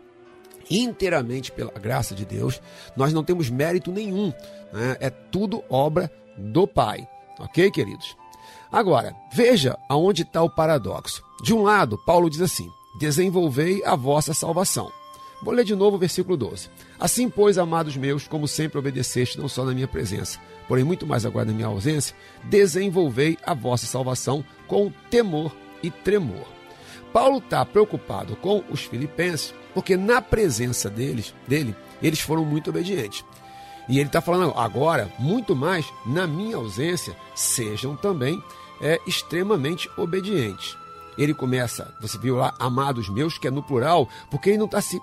inteiramente 0.70 1.52
pela 1.52 1.72
graça 1.72 2.16
de 2.16 2.26
Deus. 2.26 2.62
Nós 2.96 3.12
não 3.12 3.24
temos 3.24 3.50
mérito 3.50 3.92
nenhum, 3.92 4.34
né? 4.72 4.96
é 5.00 5.10
tudo 5.10 5.64
obra 5.70 6.12
do 6.38 6.66
Pai. 6.66 7.08
Ok, 7.38 7.70
queridos? 7.72 8.16
Agora, 8.72 9.16
veja 9.34 9.78
aonde 9.90 10.22
está 10.22 10.42
o 10.44 10.50
paradoxo. 10.50 11.24
De 11.44 11.54
um 11.54 11.64
lado, 11.64 11.98
Paulo 12.06 12.30
diz 12.30 12.42
assim: 12.42 12.70
desenvolvei 13.00 13.84
a 13.84 13.96
vossa 13.96 14.34
salvação. 14.34 14.92
Vou 15.42 15.54
ler 15.54 15.66
de 15.66 15.76
novo 15.76 15.96
o 15.96 16.00
versículo 16.00 16.38
12. 16.38 16.70
Assim, 17.00 17.30
pois, 17.30 17.58
amados 17.58 17.96
meus, 17.96 18.28
como 18.28 18.48
sempre 18.48 18.78
obedeceste, 18.78 19.40
não 19.40 19.48
só 19.48 19.64
na 19.64 19.74
minha 19.74 19.88
presença, 19.88 20.38
porém 20.68 20.84
muito 20.84 21.08
mais 21.08 21.26
agora 21.26 21.46
na 21.46 21.54
minha 21.54 21.68
ausência, 21.68 22.16
desenvolvei 22.44 23.38
a 23.46 23.54
vossa 23.54 23.86
salvação 23.86 24.44
com 24.68 24.92
temor 25.10 25.56
e 25.82 25.90
tremor. 25.90 26.46
Paulo 27.14 27.38
está 27.38 27.66
preocupado 27.66 28.36
com 28.36 28.64
os 28.70 28.82
filipenses, 28.82 29.54
Porque 29.74 29.96
na 29.96 30.20
presença 30.20 30.90
deles, 30.90 31.34
dele, 31.48 31.76
eles 32.02 32.20
foram 32.20 32.44
muito 32.44 32.72
obedientes. 32.72 33.24
E 33.88 34.00
ele 34.00 34.08
está 34.08 34.20
falando 34.20 34.52
agora, 34.58 35.12
muito 35.20 35.56
mais, 35.56 35.86
na 36.06 36.28
minha 36.28 36.58
ausência, 36.58 37.16
sejam 37.36 37.96
também 37.96 38.42
é, 38.82 39.00
extremamente 39.08 39.90
obedientes. 39.96 40.76
Ele 41.18 41.34
começa, 41.34 41.94
você 42.02 42.18
viu 42.18 42.36
lá, 42.36 42.54
amados 42.60 43.10
meus, 43.10 43.38
que 43.38 43.48
é 43.48 43.52
no 43.52 43.64
plural, 43.64 44.10
porque 44.30 44.50
ele 44.50 44.58
não 44.58 44.66
está 44.66 44.82
se 44.82 45.00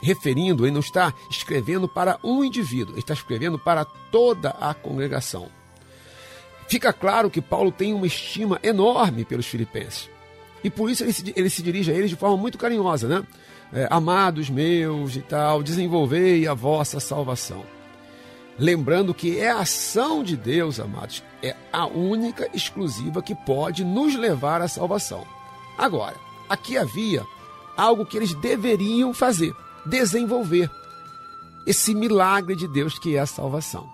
referindo, 0.00 0.64
ele 0.64 0.72
não 0.72 0.80
está 0.80 1.12
escrevendo 1.30 1.88
para 1.88 2.18
um 2.22 2.44
indivíduo, 2.44 2.94
ele 2.94 3.00
está 3.00 3.14
escrevendo 3.14 3.58
para 3.58 3.84
toda 3.84 4.50
a 4.60 4.74
congregação. 4.74 5.48
Fica 6.68 6.92
claro 6.92 7.30
que 7.30 7.40
Paulo 7.40 7.70
tem 7.70 7.94
uma 7.94 8.06
estima 8.06 8.58
enorme 8.62 9.24
pelos 9.24 9.46
filipenses. 9.46 10.10
E 10.64 10.70
por 10.70 10.90
isso 10.90 11.04
ele 11.04 11.12
se, 11.12 11.32
ele 11.36 11.50
se 11.50 11.62
dirige 11.62 11.92
a 11.92 11.94
eles 11.94 12.10
de 12.10 12.16
forma 12.16 12.36
muito 12.36 12.58
carinhosa, 12.58 13.06
né? 13.06 13.24
É, 13.72 13.86
Amados 13.90 14.50
meus 14.50 15.16
e 15.16 15.20
tal, 15.20 15.62
desenvolvei 15.62 16.46
a 16.46 16.54
vossa 16.54 16.98
salvação. 16.98 17.64
Lembrando 18.58 19.12
que 19.12 19.38
é 19.38 19.50
a 19.50 19.60
ação 19.60 20.24
de 20.24 20.36
Deus, 20.36 20.80
amados, 20.80 21.22
é 21.42 21.54
a 21.72 21.86
única 21.86 22.48
exclusiva 22.54 23.22
que 23.22 23.34
pode 23.34 23.84
nos 23.84 24.16
levar 24.16 24.62
à 24.62 24.68
salvação. 24.68 25.26
Agora, 25.76 26.16
aqui 26.48 26.78
havia 26.78 27.22
algo 27.76 28.06
que 28.06 28.16
eles 28.16 28.32
deveriam 28.34 29.12
fazer 29.12 29.54
desenvolver 29.86 30.70
esse 31.66 31.94
milagre 31.94 32.54
de 32.54 32.68
Deus 32.68 32.98
que 32.98 33.16
é 33.16 33.20
a 33.20 33.26
salvação. 33.26 33.88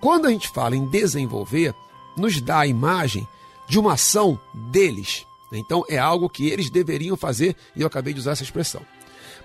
Quando 0.00 0.26
a 0.26 0.30
gente 0.30 0.48
fala 0.48 0.74
em 0.74 0.86
desenvolver, 0.86 1.74
nos 2.16 2.40
dá 2.40 2.60
a 2.60 2.66
imagem 2.66 3.26
de 3.68 3.78
uma 3.78 3.94
ação 3.94 4.40
deles. 4.70 5.26
Então 5.52 5.84
é 5.88 5.98
algo 5.98 6.28
que 6.28 6.48
eles 6.48 6.70
deveriam 6.70 7.16
fazer 7.16 7.56
e 7.76 7.82
eu 7.82 7.86
acabei 7.86 8.14
de 8.14 8.20
usar 8.20 8.32
essa 8.32 8.42
expressão. 8.42 8.82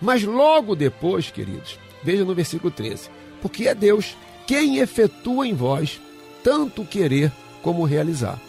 Mas 0.02 0.24
logo 0.24 0.76
depois, 0.76 1.30
queridos, 1.30 1.80
veja 2.04 2.24
no 2.24 2.36
versículo 2.36 2.72
13: 2.72 3.10
porque 3.42 3.68
é 3.68 3.76
Deus 3.76 4.16
quem 4.48 4.78
efetua 4.78 5.48
em 5.48 5.54
vós 5.54 6.00
tanto 6.44 6.86
querer 6.86 7.32
como 7.62 7.84
realizar. 7.84 8.40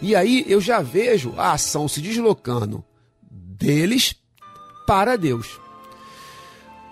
E 0.00 0.16
aí 0.16 0.44
eu 0.48 0.60
já 0.60 0.80
vejo 0.80 1.34
a 1.36 1.52
ação 1.52 1.86
se 1.86 2.00
deslocando 2.00 2.82
deles 3.30 4.16
para 4.86 5.16
Deus. 5.16 5.60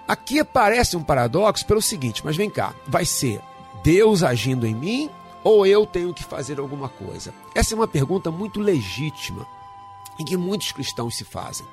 Aqui 0.06 0.42
parece 0.44 0.96
um 0.96 1.02
paradoxo 1.02 1.66
pelo 1.66 1.80
seguinte, 1.80 2.22
mas 2.24 2.36
vem 2.36 2.50
cá, 2.50 2.74
vai 2.86 3.04
ser 3.04 3.40
Deus 3.82 4.22
agindo 4.22 4.66
em 4.66 4.74
mim 4.74 5.10
ou 5.44 5.66
eu 5.66 5.86
tenho 5.86 6.14
que 6.14 6.24
fazer 6.24 6.58
alguma 6.58 6.88
coisa? 6.88 7.32
Essa 7.54 7.74
é 7.74 7.76
uma 7.76 7.88
pergunta 7.88 8.30
muito 8.30 8.60
legítima 8.60 9.46
em 10.18 10.24
que 10.24 10.36
muitos 10.36 10.72
cristãos 10.72 11.16
se 11.16 11.24
fazem. 11.24 11.66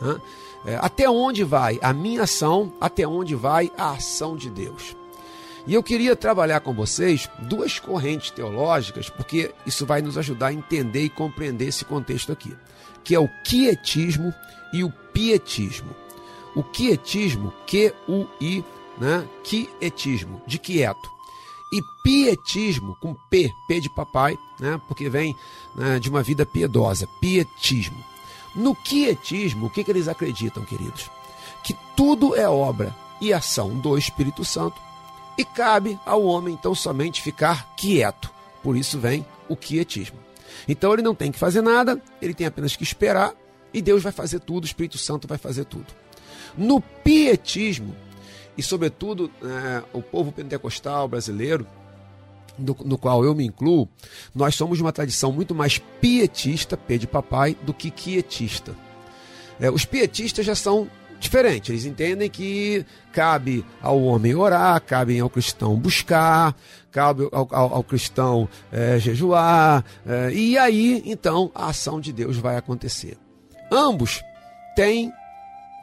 Né? 0.00 0.20
É, 0.64 0.76
até 0.76 1.08
onde 1.08 1.44
vai 1.44 1.78
a 1.82 1.92
minha 1.92 2.22
ação? 2.22 2.72
Até 2.80 3.06
onde 3.06 3.34
vai 3.34 3.70
a 3.76 3.92
ação 3.92 4.36
de 4.36 4.48
Deus? 4.48 4.96
E 5.66 5.74
eu 5.74 5.82
queria 5.82 6.16
trabalhar 6.16 6.60
com 6.60 6.72
vocês 6.72 7.30
duas 7.38 7.78
correntes 7.78 8.30
teológicas, 8.30 9.08
porque 9.08 9.54
isso 9.64 9.86
vai 9.86 10.02
nos 10.02 10.18
ajudar 10.18 10.48
a 10.48 10.52
entender 10.52 11.04
e 11.04 11.10
compreender 11.10 11.68
esse 11.68 11.84
contexto 11.84 12.32
aqui, 12.32 12.56
que 13.04 13.14
é 13.14 13.20
o 13.20 13.28
quietismo 13.44 14.34
e 14.72 14.82
o 14.82 14.90
pietismo. 15.12 15.94
O 16.54 16.62
quietismo, 16.62 17.52
Q-U-I, 17.66 18.64
né? 18.98 19.26
Quietismo, 19.42 20.42
de 20.46 20.58
quieto. 20.58 21.10
E 21.72 21.80
pietismo, 22.02 22.96
com 23.00 23.14
P, 23.30 23.50
P 23.66 23.80
de 23.80 23.88
papai, 23.88 24.38
né? 24.60 24.78
porque 24.86 25.08
vem 25.08 25.34
né, 25.74 25.98
de 25.98 26.10
uma 26.10 26.22
vida 26.22 26.44
piedosa, 26.44 27.08
pietismo. 27.18 27.96
No 28.54 28.74
quietismo, 28.74 29.66
o 29.66 29.70
que, 29.70 29.82
que 29.82 29.90
eles 29.90 30.06
acreditam, 30.06 30.64
queridos? 30.64 31.10
Que 31.64 31.74
tudo 31.96 32.36
é 32.36 32.46
obra 32.46 32.94
e 33.20 33.32
ação 33.32 33.78
do 33.78 33.96
Espírito 33.96 34.44
Santo 34.44 34.78
e 35.38 35.44
cabe 35.44 35.98
ao 36.04 36.22
homem 36.24 36.54
então 36.54 36.74
somente 36.74 37.22
ficar 37.22 37.74
quieto. 37.74 38.30
Por 38.62 38.76
isso 38.76 38.98
vem 38.98 39.24
o 39.48 39.56
quietismo. 39.56 40.18
Então 40.68 40.92
ele 40.92 41.02
não 41.02 41.14
tem 41.14 41.32
que 41.32 41.38
fazer 41.38 41.62
nada, 41.62 42.00
ele 42.20 42.34
tem 42.34 42.46
apenas 42.46 42.76
que 42.76 42.82
esperar 42.82 43.32
e 43.72 43.80
Deus 43.80 44.02
vai 44.02 44.12
fazer 44.12 44.40
tudo, 44.40 44.64
o 44.64 44.66
Espírito 44.66 44.98
Santo 44.98 45.26
vai 45.26 45.38
fazer 45.38 45.64
tudo. 45.64 45.86
No 46.56 46.80
pietismo, 46.80 47.94
e 48.56 48.62
sobretudo 48.62 49.30
é, 49.42 49.82
o 49.92 50.02
povo 50.02 50.30
pentecostal 50.32 51.08
brasileiro, 51.08 51.66
no, 52.58 52.76
no, 52.84 52.98
qual 52.98 53.24
eu 53.24 53.34
me 53.34 53.46
incluo, 53.46 53.88
nós 54.34 54.54
somos 54.54 54.76
de 54.76 54.82
uma 54.82 54.92
tradição 54.92 55.32
muito 55.32 55.54
mais 55.54 55.78
pietista, 55.78 56.76
P 56.76 56.98
de 56.98 57.06
papai, 57.06 57.56
do 57.62 57.72
que 57.72 57.90
quietista. 57.90 58.74
É, 59.58 59.70
os 59.70 59.84
pietistas 59.84 60.44
já 60.44 60.54
são 60.54 60.88
diferentes, 61.18 61.70
eles 61.70 61.84
entendem 61.84 62.28
que 62.28 62.84
cabe 63.12 63.64
ao 63.80 64.02
homem 64.02 64.34
orar, 64.34 64.80
cabe 64.82 65.18
ao 65.20 65.30
cristão 65.30 65.76
buscar, 65.76 66.54
cabe 66.90 67.28
ao, 67.30 67.48
ao, 67.50 67.74
ao 67.74 67.84
cristão 67.84 68.48
é, 68.72 68.98
jejuar, 68.98 69.84
é, 70.04 70.32
e 70.32 70.58
aí 70.58 71.02
então 71.06 71.50
a 71.54 71.68
ação 71.68 72.00
de 72.00 72.12
Deus 72.12 72.36
vai 72.36 72.56
acontecer. 72.56 73.16
Ambos 73.70 74.20
têm 74.74 75.12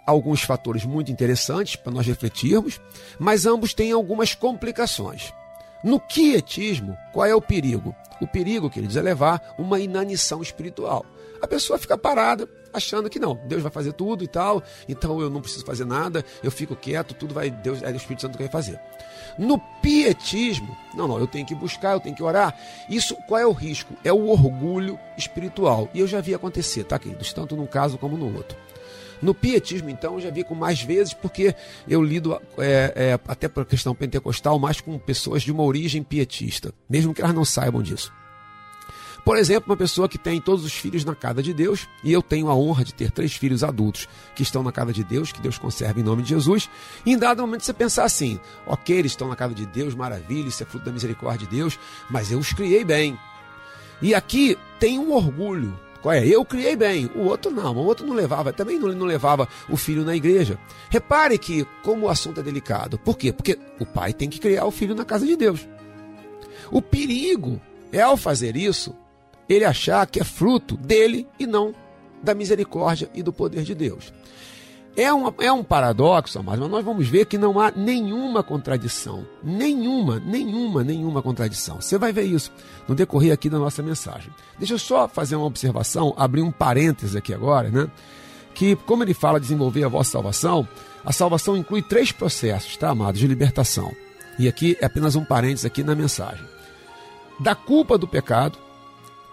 alguns 0.10 0.41
fatores 0.41 0.86
muito 0.86 1.12
interessantes 1.12 1.76
para 1.76 1.91
nós 1.91 2.06
refletirmos, 2.06 2.80
mas 3.17 3.45
ambos 3.45 3.74
têm 3.74 3.91
algumas 3.91 4.36
complicações. 4.36 5.34
No 5.84 6.00
quietismo, 6.00 6.98
qual 7.13 7.26
é 7.26 7.34
o 7.34 7.41
perigo? 7.41 7.95
O 8.19 8.28
perigo, 8.28 8.69
queridos, 8.69 8.98
é 8.98 9.02
levar 9.02 9.56
uma 9.58 9.80
inanição 9.80 10.41
espiritual. 10.41 11.06
A 11.41 11.48
pessoa 11.48 11.80
fica 11.80 11.98
parada, 11.98 12.50
achando 12.74 13.10
que 13.10 13.17
não, 13.17 13.39
Deus 13.45 13.62
vai 13.62 13.72
fazer 13.72 13.93
tudo 13.93 14.24
e 14.24 14.28
tal, 14.28 14.62
então 14.89 15.22
eu 15.22 15.30
não 15.30 15.41
preciso 15.41 15.65
fazer 15.65 15.86
nada, 15.86 16.24
eu 16.43 16.52
fico 16.52 16.76
quieto, 16.76 17.13
tudo 17.13 17.34
vai, 17.34 17.50
Deus, 17.50 17.82
é 17.82 17.89
o 17.89 17.95
Espírito 17.95 18.24
Santo 18.24 18.38
que 18.38 18.43
vai 18.43 18.52
fazer. 18.52 18.78
No 19.38 19.58
pietismo, 19.82 20.76
não, 20.93 21.08
não, 21.08 21.17
eu 21.17 21.28
tenho 21.28 21.45
que 21.45 21.56
buscar, 21.56 21.93
eu 21.93 22.00
tenho 22.02 22.15
que 22.15 22.24
orar. 22.24 22.58
Isso, 22.89 23.15
qual 23.26 23.39
é 23.39 23.45
o 23.45 23.54
risco? 23.54 23.93
É 24.04 24.12
o 24.12 24.28
orgulho 24.28 25.00
espiritual. 25.17 25.88
E 25.93 26.00
eu 26.02 26.08
já 26.08 26.19
vi 26.19 26.34
acontecer, 26.34 26.84
tá, 26.84 27.00
queridos? 27.00 27.32
Tanto 27.32 27.56
num 27.56 27.65
caso 27.65 27.98
como 27.98 28.17
no 28.17 28.36
outro. 28.36 28.58
No 29.21 29.34
pietismo, 29.34 29.89
então, 29.89 30.15
eu 30.15 30.21
já 30.21 30.29
vi 30.29 30.43
com 30.43 30.55
mais 30.55 30.82
vezes, 30.82 31.13
porque 31.13 31.55
eu 31.88 32.01
lido 32.01 32.39
é, 32.58 32.93
é, 32.95 33.19
até 33.27 33.47
por 33.47 33.65
questão 33.65 33.93
pentecostal 33.93 34.58
mais 34.58 34.79
com 34.79 34.97
pessoas 34.97 35.43
de 35.43 35.51
uma 35.51 35.63
origem 35.63 36.03
pietista, 36.03 36.73
mesmo 36.89 37.13
que 37.13 37.21
elas 37.21 37.36
não 37.36 37.43
saibam 37.43 37.82
disso. 37.82 38.12
Por 39.25 39.38
exemplo, 39.38 39.71
uma 39.71 39.77
pessoa 39.77 40.08
que 40.08 40.17
tem 40.17 40.39
todos 40.39 40.63
os 40.63 40.73
filhos 40.73 41.03
na 41.03 41.13
casa 41.13 41.43
de 41.43 41.53
Deus, 41.53 41.88
e 42.03 42.12
eu 42.12 42.21
tenho 42.21 42.49
a 42.49 42.55
honra 42.55 42.84
de 42.84 42.93
ter 42.93 43.12
três 43.12 43.34
filhos 43.34 43.63
adultos 43.63 44.08
que 44.36 44.43
estão 44.43 44.63
na 44.63 44.71
casa 44.71 44.93
de 44.93 45.03
Deus, 45.03 45.32
que 45.32 45.41
Deus 45.41 45.58
conserve 45.58 46.01
em 46.01 46.03
nome 46.03 46.23
de 46.23 46.29
Jesus. 46.29 46.69
E 47.05 47.12
em 47.12 47.17
dado 47.17 47.41
momento 47.41 47.63
você 47.63 47.73
pensar 47.73 48.05
assim: 48.05 48.39
ok, 48.65 48.97
eles 48.97 49.12
estão 49.12 49.27
na 49.27 49.36
casa 49.36 49.53
de 49.53 49.65
Deus, 49.65 49.93
maravilha, 49.93 50.47
isso 50.47 50.63
é 50.63 50.65
fruto 50.65 50.86
da 50.86 50.91
misericórdia 50.91 51.45
de 51.47 51.55
Deus, 51.55 51.77
mas 52.10 52.32
eu 52.32 52.39
os 52.39 52.53
criei 52.53 52.84
bem. 52.84 53.19
E 54.01 54.15
aqui 54.15 54.58
tem 54.79 54.97
um 54.97 55.12
orgulho 55.12 55.77
qual 56.01 56.13
é? 56.13 56.25
Eu 56.25 56.45
criei 56.45 56.75
bem, 56.75 57.09
o 57.15 57.25
outro 57.25 57.51
não, 57.51 57.75
o 57.75 57.85
outro 57.85 58.05
não 58.05 58.13
levava, 58.13 58.53
também 58.53 58.79
não, 58.79 58.89
não 58.89 59.05
levava 59.05 59.47
o 59.69 59.75
filho 59.75 60.05
na 60.05 60.15
igreja. 60.15 60.57
Repare 60.89 61.38
que, 61.38 61.65
como 61.83 62.05
o 62.05 62.09
assunto 62.09 62.39
é 62.39 62.43
delicado, 62.43 62.97
por 62.97 63.17
quê? 63.17 63.33
Porque 63.33 63.59
o 63.79 63.85
pai 63.85 64.13
tem 64.13 64.29
que 64.29 64.39
criar 64.39 64.65
o 64.65 64.71
filho 64.71 64.95
na 64.95 65.03
casa 65.03 65.25
de 65.25 65.35
Deus. 65.35 65.67
O 66.71 66.81
perigo 66.81 67.59
é, 67.91 68.01
ao 68.01 68.15
fazer 68.15 68.55
isso, 68.55 68.95
ele 69.47 69.65
achar 69.65 70.05
que 70.07 70.19
é 70.19 70.23
fruto 70.23 70.77
dele 70.77 71.27
e 71.39 71.45
não 71.45 71.73
da 72.21 72.33
misericórdia 72.33 73.09
e 73.13 73.23
do 73.23 73.33
poder 73.33 73.63
de 73.63 73.73
Deus. 73.73 74.13
É, 74.99 75.13
uma, 75.13 75.33
é 75.39 75.49
um 75.49 75.63
paradoxo, 75.63 76.43
mas 76.43 76.59
nós 76.59 76.83
vamos 76.83 77.07
ver 77.07 77.23
que 77.23 77.38
não 77.38 77.57
há 77.57 77.71
nenhuma 77.71 78.43
contradição. 78.43 79.25
Nenhuma, 79.41 80.19
nenhuma, 80.19 80.83
nenhuma 80.83 81.21
contradição. 81.21 81.79
Você 81.79 81.97
vai 81.97 82.12
ver 82.12 82.23
isso 82.23 82.51
no 82.85 82.93
decorrer 82.93 83.31
aqui 83.31 83.49
da 83.49 83.57
nossa 83.57 83.81
mensagem. 83.81 84.29
Deixa 84.57 84.73
eu 84.73 84.77
só 84.77 85.07
fazer 85.07 85.38
uma 85.38 85.45
observação, 85.45 86.13
abrir 86.17 86.41
um 86.41 86.51
parêntese 86.51 87.17
aqui 87.17 87.33
agora, 87.33 87.69
né? 87.69 87.89
Que, 88.53 88.75
como 88.75 89.01
ele 89.01 89.13
fala 89.13 89.39
desenvolver 89.39 89.85
a 89.85 89.88
vossa 89.88 90.12
salvação, 90.12 90.67
a 91.05 91.13
salvação 91.13 91.55
inclui 91.55 91.81
três 91.81 92.12
processos, 92.12 92.75
tá, 92.75 92.89
amados, 92.89 93.21
de 93.21 93.27
libertação. 93.27 93.95
E 94.38 94.49
aqui 94.49 94.77
é 94.81 94.85
apenas 94.85 95.15
um 95.15 95.23
parêntese 95.23 95.65
aqui 95.65 95.81
na 95.81 95.95
mensagem. 95.95 96.43
Da 97.39 97.55
culpa 97.55 97.97
do 97.97 98.05
pecado. 98.05 98.59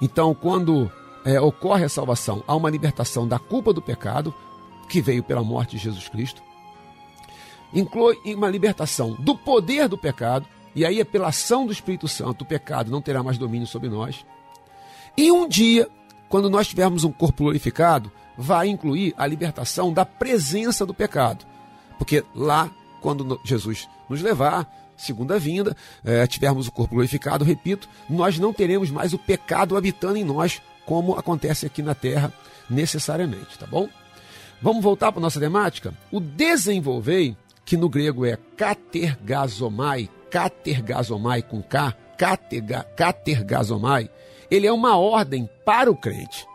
Então, 0.00 0.32
quando 0.32 0.88
é, 1.24 1.40
ocorre 1.40 1.82
a 1.82 1.88
salvação, 1.88 2.44
há 2.46 2.54
uma 2.54 2.70
libertação 2.70 3.26
da 3.26 3.40
culpa 3.40 3.72
do 3.72 3.82
pecado 3.82 4.32
que 4.86 5.00
veio 5.00 5.22
pela 5.22 5.42
morte 5.42 5.76
de 5.76 5.82
Jesus 5.82 6.08
Cristo. 6.08 6.42
Inclui 7.72 8.16
uma 8.26 8.48
libertação 8.48 9.14
do 9.14 9.36
poder 9.36 9.88
do 9.88 9.98
pecado, 9.98 10.46
e 10.74 10.84
aí 10.84 11.00
é 11.00 11.04
pela 11.04 11.28
ação 11.28 11.66
do 11.66 11.72
Espírito 11.72 12.06
Santo, 12.06 12.42
o 12.42 12.46
pecado 12.46 12.90
não 12.90 13.02
terá 13.02 13.22
mais 13.22 13.38
domínio 13.38 13.66
sobre 13.66 13.88
nós. 13.88 14.24
E 15.16 15.32
um 15.32 15.48
dia, 15.48 15.88
quando 16.28 16.50
nós 16.50 16.68
tivermos 16.68 17.04
um 17.04 17.10
corpo 17.10 17.44
glorificado, 17.44 18.12
vai 18.36 18.68
incluir 18.68 19.14
a 19.16 19.26
libertação 19.26 19.92
da 19.92 20.04
presença 20.04 20.84
do 20.84 20.92
pecado. 20.92 21.46
Porque 21.98 22.22
lá, 22.34 22.70
quando 23.00 23.40
Jesus 23.42 23.88
nos 24.08 24.20
levar, 24.20 24.70
segunda 24.96 25.38
vinda, 25.38 25.76
é, 26.04 26.26
tivermos 26.26 26.68
o 26.68 26.72
corpo 26.72 26.94
glorificado, 26.94 27.44
repito, 27.44 27.88
nós 28.08 28.38
não 28.38 28.52
teremos 28.52 28.90
mais 28.90 29.12
o 29.12 29.18
pecado 29.18 29.76
habitando 29.76 30.16
em 30.16 30.24
nós, 30.24 30.60
como 30.84 31.14
acontece 31.14 31.66
aqui 31.66 31.82
na 31.82 31.94
terra 31.94 32.32
necessariamente, 32.68 33.58
tá 33.58 33.66
bom? 33.66 33.88
Vamos 34.60 34.82
voltar 34.82 35.12
para 35.12 35.20
nossa 35.20 35.38
temática? 35.38 35.94
O 36.10 36.20
desenvolver, 36.20 37.36
que 37.64 37.76
no 37.76 37.88
grego 37.88 38.24
é 38.24 38.38
katergazomai, 38.56 40.08
katergazomai 40.30 41.42
com 41.42 41.62
K, 41.62 41.94
katerga, 42.16 42.84
katergazomai, 42.96 44.10
ele 44.50 44.66
é 44.66 44.72
uma 44.72 44.96
ordem 44.96 45.48
para 45.64 45.90
o 45.90 45.96
crente. 45.96 46.46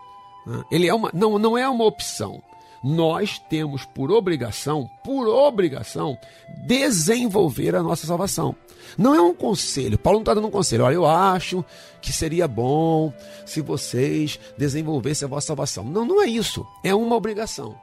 Né? 0.45 0.63
Ele 0.71 0.87
é 0.87 0.93
uma, 0.93 1.11
não, 1.13 1.37
não 1.37 1.57
é 1.57 1.67
uma 1.69 1.85
opção. 1.85 2.41
Nós 2.83 3.37
temos 3.37 3.85
por 3.85 4.11
obrigação, 4.11 4.89
por 5.03 5.27
obrigação, 5.27 6.17
desenvolver 6.65 7.75
a 7.75 7.83
nossa 7.83 8.07
salvação. 8.07 8.55
Não 8.97 9.13
é 9.13 9.21
um 9.21 9.35
conselho. 9.35 9.99
Paulo 9.99 10.17
não 10.17 10.23
está 10.23 10.33
dando 10.33 10.47
um 10.47 10.51
conselho. 10.51 10.85
Olha, 10.85 10.95
eu 10.95 11.05
acho 11.05 11.63
que 12.01 12.11
seria 12.11 12.47
bom 12.47 13.13
se 13.45 13.61
vocês 13.61 14.39
desenvolvessem 14.57 15.27
a 15.27 15.29
vossa 15.29 15.47
salvação. 15.47 15.83
Não, 15.83 16.03
não 16.03 16.23
é 16.23 16.25
isso. 16.25 16.65
É 16.83 16.93
uma 16.93 17.15
obrigação. 17.15 17.75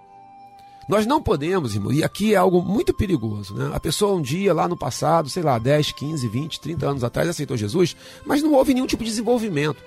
Nós 0.88 1.04
não 1.04 1.22
podemos, 1.22 1.74
irmão, 1.74 1.92
e 1.92 2.02
aqui 2.02 2.32
é 2.32 2.36
algo 2.38 2.62
muito 2.62 2.94
perigoso, 2.94 3.54
né? 3.54 3.70
A 3.74 3.78
pessoa 3.78 4.16
um 4.16 4.22
dia, 4.22 4.54
lá 4.54 4.66
no 4.66 4.76
passado, 4.76 5.28
sei 5.28 5.42
lá, 5.42 5.58
10, 5.58 5.92
15, 5.92 6.26
20, 6.26 6.60
30 6.60 6.88
anos 6.88 7.04
atrás, 7.04 7.28
aceitou 7.28 7.58
Jesus, 7.58 7.94
mas 8.24 8.42
não 8.42 8.54
houve 8.54 8.72
nenhum 8.72 8.86
tipo 8.86 9.04
de 9.04 9.10
desenvolvimento. 9.10 9.82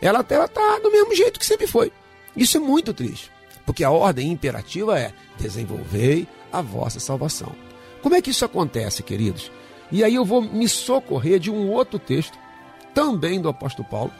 Ela 0.00 0.20
está 0.20 0.78
do 0.82 0.92
mesmo 0.92 1.14
jeito 1.14 1.40
que 1.40 1.46
sempre 1.46 1.66
foi. 1.66 1.90
Isso 2.36 2.58
é 2.58 2.60
muito 2.60 2.92
triste, 2.92 3.32
porque 3.64 3.82
a 3.82 3.90
ordem 3.90 4.30
imperativa 4.30 4.98
é 4.98 5.14
desenvolvei 5.38 6.28
a 6.52 6.60
vossa 6.60 7.00
salvação. 7.00 7.52
Como 8.02 8.14
é 8.14 8.20
que 8.20 8.30
isso 8.30 8.44
acontece, 8.44 9.02
queridos? 9.02 9.50
E 9.90 10.04
aí 10.04 10.14
eu 10.14 10.24
vou 10.24 10.42
me 10.42 10.68
socorrer 10.68 11.40
de 11.40 11.50
um 11.50 11.70
outro 11.70 11.98
texto, 11.98 12.38
também 12.94 13.40
do 13.40 13.48
apóstolo 13.48 13.88
Paulo, 13.88 14.12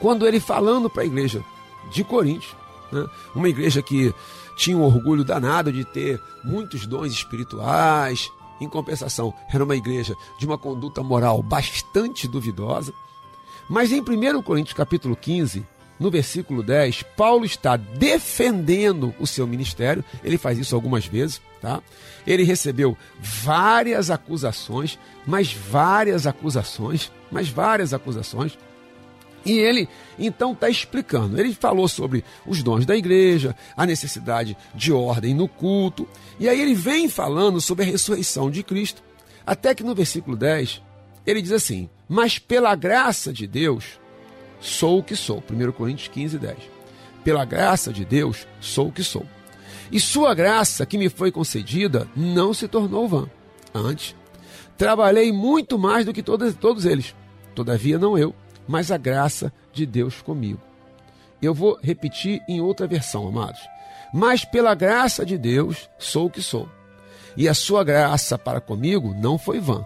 quando 0.00 0.26
ele 0.26 0.40
falando 0.40 0.88
para 0.88 1.02
a 1.02 1.06
igreja 1.06 1.44
de 1.90 2.02
Coríntios, 2.02 2.54
né? 2.90 3.06
uma 3.34 3.48
igreja 3.48 3.82
que 3.82 4.14
tinha 4.56 4.76
um 4.76 4.82
orgulho 4.82 5.24
danado 5.24 5.72
de 5.72 5.84
ter 5.84 6.20
muitos 6.44 6.86
dons 6.86 7.12
espirituais, 7.12 8.30
em 8.60 8.68
compensação, 8.68 9.34
era 9.52 9.64
uma 9.64 9.76
igreja 9.76 10.14
de 10.38 10.46
uma 10.46 10.56
conduta 10.56 11.02
moral 11.02 11.42
bastante 11.42 12.28
duvidosa. 12.28 12.92
Mas 13.68 13.92
em 13.92 14.00
1 14.00 14.42
Coríntios 14.42 14.74
capítulo 14.74 15.16
15, 15.16 15.66
no 15.98 16.10
versículo 16.10 16.62
10, 16.62 17.04
Paulo 17.16 17.44
está 17.44 17.76
defendendo 17.76 19.14
o 19.20 19.26
seu 19.26 19.46
ministério, 19.46 20.04
ele 20.22 20.38
faz 20.38 20.58
isso 20.58 20.74
algumas 20.74 21.06
vezes, 21.06 21.40
tá? 21.60 21.80
Ele 22.26 22.42
recebeu 22.42 22.96
várias 23.20 24.10
acusações, 24.10 24.98
mas 25.26 25.52
várias 25.52 26.26
acusações, 26.26 27.10
mas 27.30 27.48
várias 27.48 27.94
acusações. 27.94 28.58
E 29.44 29.52
ele 29.52 29.88
então 30.18 30.52
está 30.52 30.68
explicando. 30.68 31.38
Ele 31.38 31.54
falou 31.54 31.88
sobre 31.88 32.24
os 32.46 32.62
dons 32.62 32.86
da 32.86 32.96
igreja, 32.96 33.56
a 33.76 33.84
necessidade 33.86 34.56
de 34.74 34.92
ordem 34.92 35.34
no 35.34 35.48
culto. 35.48 36.08
E 36.38 36.48
aí 36.48 36.60
ele 36.60 36.74
vem 36.74 37.08
falando 37.08 37.60
sobre 37.60 37.84
a 37.84 37.88
ressurreição 37.88 38.50
de 38.50 38.62
Cristo. 38.62 39.02
Até 39.46 39.74
que 39.74 39.82
no 39.82 39.94
versículo 39.94 40.36
10, 40.36 40.82
ele 41.26 41.42
diz 41.42 41.52
assim: 41.52 41.88
Mas 42.08 42.38
pela 42.38 42.74
graça 42.74 43.32
de 43.32 43.46
Deus, 43.46 44.00
sou 44.60 44.98
o 44.98 45.02
que 45.02 45.16
sou. 45.16 45.42
1 45.50 45.72
Coríntios 45.72 46.08
15, 46.08 46.38
10. 46.38 46.56
Pela 47.24 47.44
graça 47.44 47.92
de 47.92 48.04
Deus, 48.04 48.46
sou 48.60 48.88
o 48.88 48.92
que 48.92 49.02
sou. 49.02 49.26
E 49.90 50.00
sua 50.00 50.34
graça 50.34 50.86
que 50.86 50.96
me 50.96 51.08
foi 51.08 51.30
concedida 51.30 52.08
não 52.16 52.54
se 52.54 52.66
tornou 52.66 53.08
vã. 53.08 53.28
Antes, 53.74 54.16
trabalhei 54.76 55.32
muito 55.32 55.78
mais 55.78 56.06
do 56.06 56.12
que 56.12 56.22
todos, 56.22 56.54
todos 56.54 56.84
eles. 56.84 57.14
Todavia, 57.54 57.98
não 57.98 58.16
eu, 58.16 58.34
mas 58.72 58.90
a 58.90 58.96
graça 58.96 59.52
de 59.70 59.84
Deus 59.84 60.22
comigo. 60.22 60.62
Eu 61.42 61.52
vou 61.52 61.78
repetir 61.82 62.40
em 62.48 62.58
outra 62.58 62.86
versão, 62.86 63.28
amados. 63.28 63.60
Mas 64.14 64.46
pela 64.46 64.74
graça 64.74 65.26
de 65.26 65.36
Deus 65.36 65.90
sou 65.98 66.28
o 66.28 66.30
que 66.30 66.40
sou. 66.40 66.66
E 67.36 67.46
a 67.46 67.52
sua 67.52 67.84
graça 67.84 68.38
para 68.38 68.62
comigo 68.62 69.12
não 69.12 69.36
foi 69.36 69.60
vã. 69.60 69.84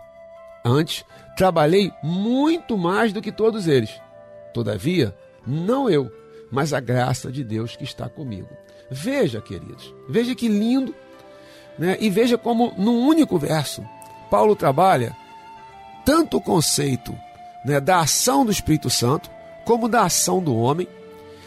Antes, 0.65 1.05
trabalhei 1.37 1.93
muito 2.01 2.79
mais 2.79 3.13
do 3.13 3.21
que 3.21 3.33
todos 3.33 3.67
eles. 3.67 3.91
Todavia, 4.55 5.13
não 5.45 5.91
eu, 5.91 6.09
mas 6.49 6.73
a 6.73 6.79
graça 6.79 7.33
de 7.33 7.43
Deus 7.43 7.75
que 7.75 7.83
está 7.83 8.09
comigo. 8.09 8.49
Veja, 8.89 9.41
queridos, 9.41 9.93
veja 10.09 10.33
que 10.33 10.47
lindo, 10.47 10.95
né? 11.77 11.97
e 11.99 12.09
veja 12.09 12.39
como 12.39 12.73
num 12.79 13.05
único 13.05 13.37
verso, 13.37 13.85
Paulo 14.31 14.55
trabalha 14.55 15.17
tanto 16.05 16.37
o 16.37 16.41
conceito 16.41 17.13
né, 17.67 17.81
da 17.81 18.01
ação 18.01 18.45
do 18.45 18.53
Espírito 18.53 18.89
Santo, 18.89 19.29
como 19.65 19.89
da 19.89 20.03
ação 20.03 20.43
do 20.43 20.57
homem, 20.57 20.87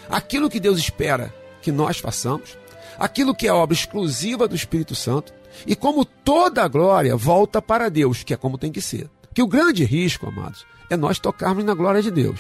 aquilo 0.09 0.49
que 0.49 0.59
Deus 0.59 0.77
espera 0.77 1.33
que 1.61 1.71
nós 1.71 1.97
façamos, 1.97 2.57
aquilo 2.99 3.33
que 3.33 3.47
é 3.47 3.53
obra 3.53 3.73
exclusiva 3.73 4.47
do 4.47 4.55
Espírito 4.55 4.93
Santo, 4.93 5.33
e 5.65 5.75
como 5.75 6.03
toda 6.03 6.63
a 6.63 6.67
glória 6.67 7.15
volta 7.15 7.61
para 7.61 7.89
Deus, 7.89 8.23
que 8.23 8.33
é 8.33 8.37
como 8.37 8.57
tem 8.57 8.71
que 8.71 8.81
ser. 8.81 9.09
Que 9.33 9.41
o 9.41 9.47
grande 9.47 9.85
risco, 9.85 10.27
amados, 10.27 10.65
é 10.89 10.97
nós 10.97 11.19
tocarmos 11.19 11.63
na 11.63 11.73
glória 11.73 12.01
de 12.01 12.11
Deus. 12.11 12.39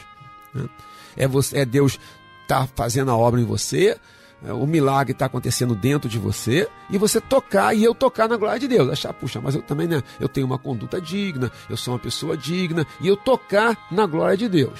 Né? 0.53 0.67
É, 1.15 1.27
você, 1.27 1.59
é 1.59 1.65
Deus 1.65 1.97
estar 2.43 2.67
tá 2.67 2.69
fazendo 2.75 3.11
a 3.11 3.17
obra 3.17 3.39
em 3.39 3.45
você, 3.45 3.97
o 4.43 4.65
milagre 4.65 5.11
está 5.11 5.25
acontecendo 5.25 5.75
dentro 5.75 6.09
de 6.09 6.17
você 6.17 6.67
e 6.89 6.97
você 6.97 7.19
tocar 7.19 7.75
e 7.75 7.83
eu 7.83 7.93
tocar 7.93 8.27
na 8.27 8.37
glória 8.37 8.59
de 8.59 8.67
Deus. 8.67 8.89
Achar, 8.89 9.13
puxa, 9.13 9.41
mas 9.41 9.55
eu 9.55 9.61
também 9.61 9.87
né, 9.87 10.01
eu 10.19 10.29
tenho 10.29 10.47
uma 10.47 10.57
conduta 10.57 11.01
digna, 11.01 11.51
eu 11.69 11.75
sou 11.75 11.93
uma 11.93 11.99
pessoa 11.99 12.37
digna 12.37 12.85
e 13.01 13.07
eu 13.07 13.17
tocar 13.17 13.77
na 13.91 14.05
glória 14.05 14.37
de 14.37 14.47
Deus. 14.47 14.79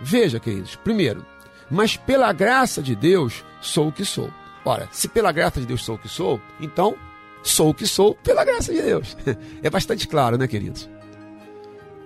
Veja, 0.00 0.38
queridos, 0.38 0.76
primeiro, 0.76 1.24
mas 1.70 1.96
pela 1.96 2.32
graça 2.32 2.82
de 2.82 2.94
Deus 2.94 3.44
sou 3.60 3.88
o 3.88 3.92
que 3.92 4.04
sou. 4.04 4.30
Ora, 4.64 4.88
se 4.92 5.08
pela 5.08 5.32
graça 5.32 5.58
de 5.58 5.66
Deus 5.66 5.82
sou 5.82 5.94
o 5.94 5.98
que 5.98 6.08
sou, 6.08 6.40
então 6.60 6.94
sou 7.42 7.70
o 7.70 7.74
que 7.74 7.86
sou 7.86 8.14
pela 8.14 8.44
graça 8.44 8.72
de 8.72 8.82
Deus. 8.82 9.16
É 9.62 9.70
bastante 9.70 10.06
claro, 10.06 10.36
né, 10.36 10.46
queridos? 10.46 10.88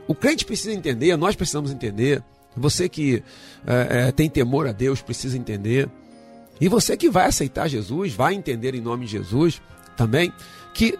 O 0.07 0.15
crente 0.15 0.45
precisa 0.45 0.73
entender, 0.73 1.17
nós 1.17 1.35
precisamos 1.35 1.71
entender. 1.71 2.23
Você 2.57 2.89
que 2.89 3.23
é, 3.67 4.09
é, 4.09 4.13
tem 4.13 4.29
temor 4.29 4.67
a 4.67 4.73
Deus 4.73 5.01
precisa 5.01 5.39
entender 5.39 5.89
e 6.63 6.69
você 6.69 6.97
que 6.97 7.11
vai 7.11 7.27
aceitar 7.27 7.67
Jesus, 7.67 8.15
vai 8.15 8.35
entender 8.35 8.73
em 8.73 8.81
nome 8.81 9.05
de 9.05 9.11
Jesus 9.11 9.61
também 9.97 10.33
que 10.73 10.97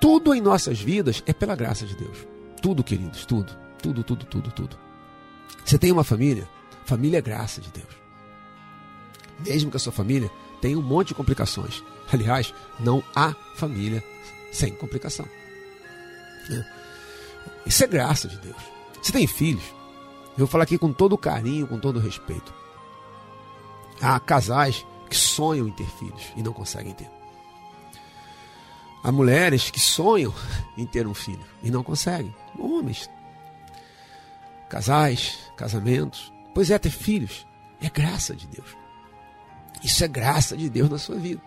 tudo 0.00 0.32
em 0.32 0.40
nossas 0.40 0.80
vidas 0.80 1.20
é 1.26 1.32
pela 1.32 1.56
graça 1.56 1.84
de 1.84 1.96
Deus. 1.96 2.16
Tudo, 2.62 2.84
queridos, 2.84 3.26
tudo, 3.26 3.52
tudo, 3.82 4.04
tudo, 4.04 4.24
tudo, 4.24 4.52
tudo. 4.52 4.78
Você 5.64 5.76
tem 5.76 5.90
uma 5.90 6.04
família? 6.04 6.48
Família 6.84 7.18
é 7.18 7.20
graça 7.20 7.60
de 7.60 7.72
Deus. 7.72 7.88
Mesmo 9.44 9.68
que 9.68 9.78
a 9.78 9.80
sua 9.80 9.92
família 9.92 10.30
tenha 10.60 10.78
um 10.78 10.82
monte 10.82 11.08
de 11.08 11.14
complicações. 11.14 11.82
Aliás, 12.12 12.54
não 12.78 13.02
há 13.12 13.34
família 13.56 14.04
sem 14.52 14.72
complicação. 14.76 15.26
É. 16.52 16.64
Isso 17.66 17.82
é 17.82 17.88
graça 17.88 18.28
de 18.28 18.36
Deus. 18.38 18.62
Você 19.02 19.10
tem 19.10 19.26
filhos? 19.26 19.64
Eu 20.34 20.38
vou 20.38 20.46
falar 20.46 20.62
aqui 20.62 20.78
com 20.78 20.92
todo 20.92 21.18
carinho, 21.18 21.66
com 21.66 21.80
todo 21.80 21.98
respeito. 21.98 22.54
Há 24.00 24.20
casais 24.20 24.86
que 25.10 25.16
sonham 25.16 25.68
em 25.68 25.72
ter 25.72 25.86
filhos 25.86 26.32
e 26.36 26.42
não 26.42 26.52
conseguem 26.52 26.94
ter. 26.94 27.10
Há 29.02 29.10
mulheres 29.10 29.70
que 29.70 29.80
sonham 29.80 30.32
em 30.76 30.86
ter 30.86 31.06
um 31.06 31.14
filho 31.14 31.44
e 31.62 31.70
não 31.70 31.82
conseguem. 31.82 32.34
Homens, 32.58 33.10
casais, 34.68 35.38
casamentos. 35.56 36.32
Pois 36.54 36.70
é, 36.70 36.78
ter 36.78 36.90
filhos 36.90 37.46
é 37.80 37.90
graça 37.90 38.34
de 38.34 38.46
Deus. 38.46 38.76
Isso 39.82 40.04
é 40.04 40.08
graça 40.08 40.56
de 40.56 40.68
Deus 40.68 40.88
na 40.88 40.98
sua 40.98 41.16
vida. 41.16 41.42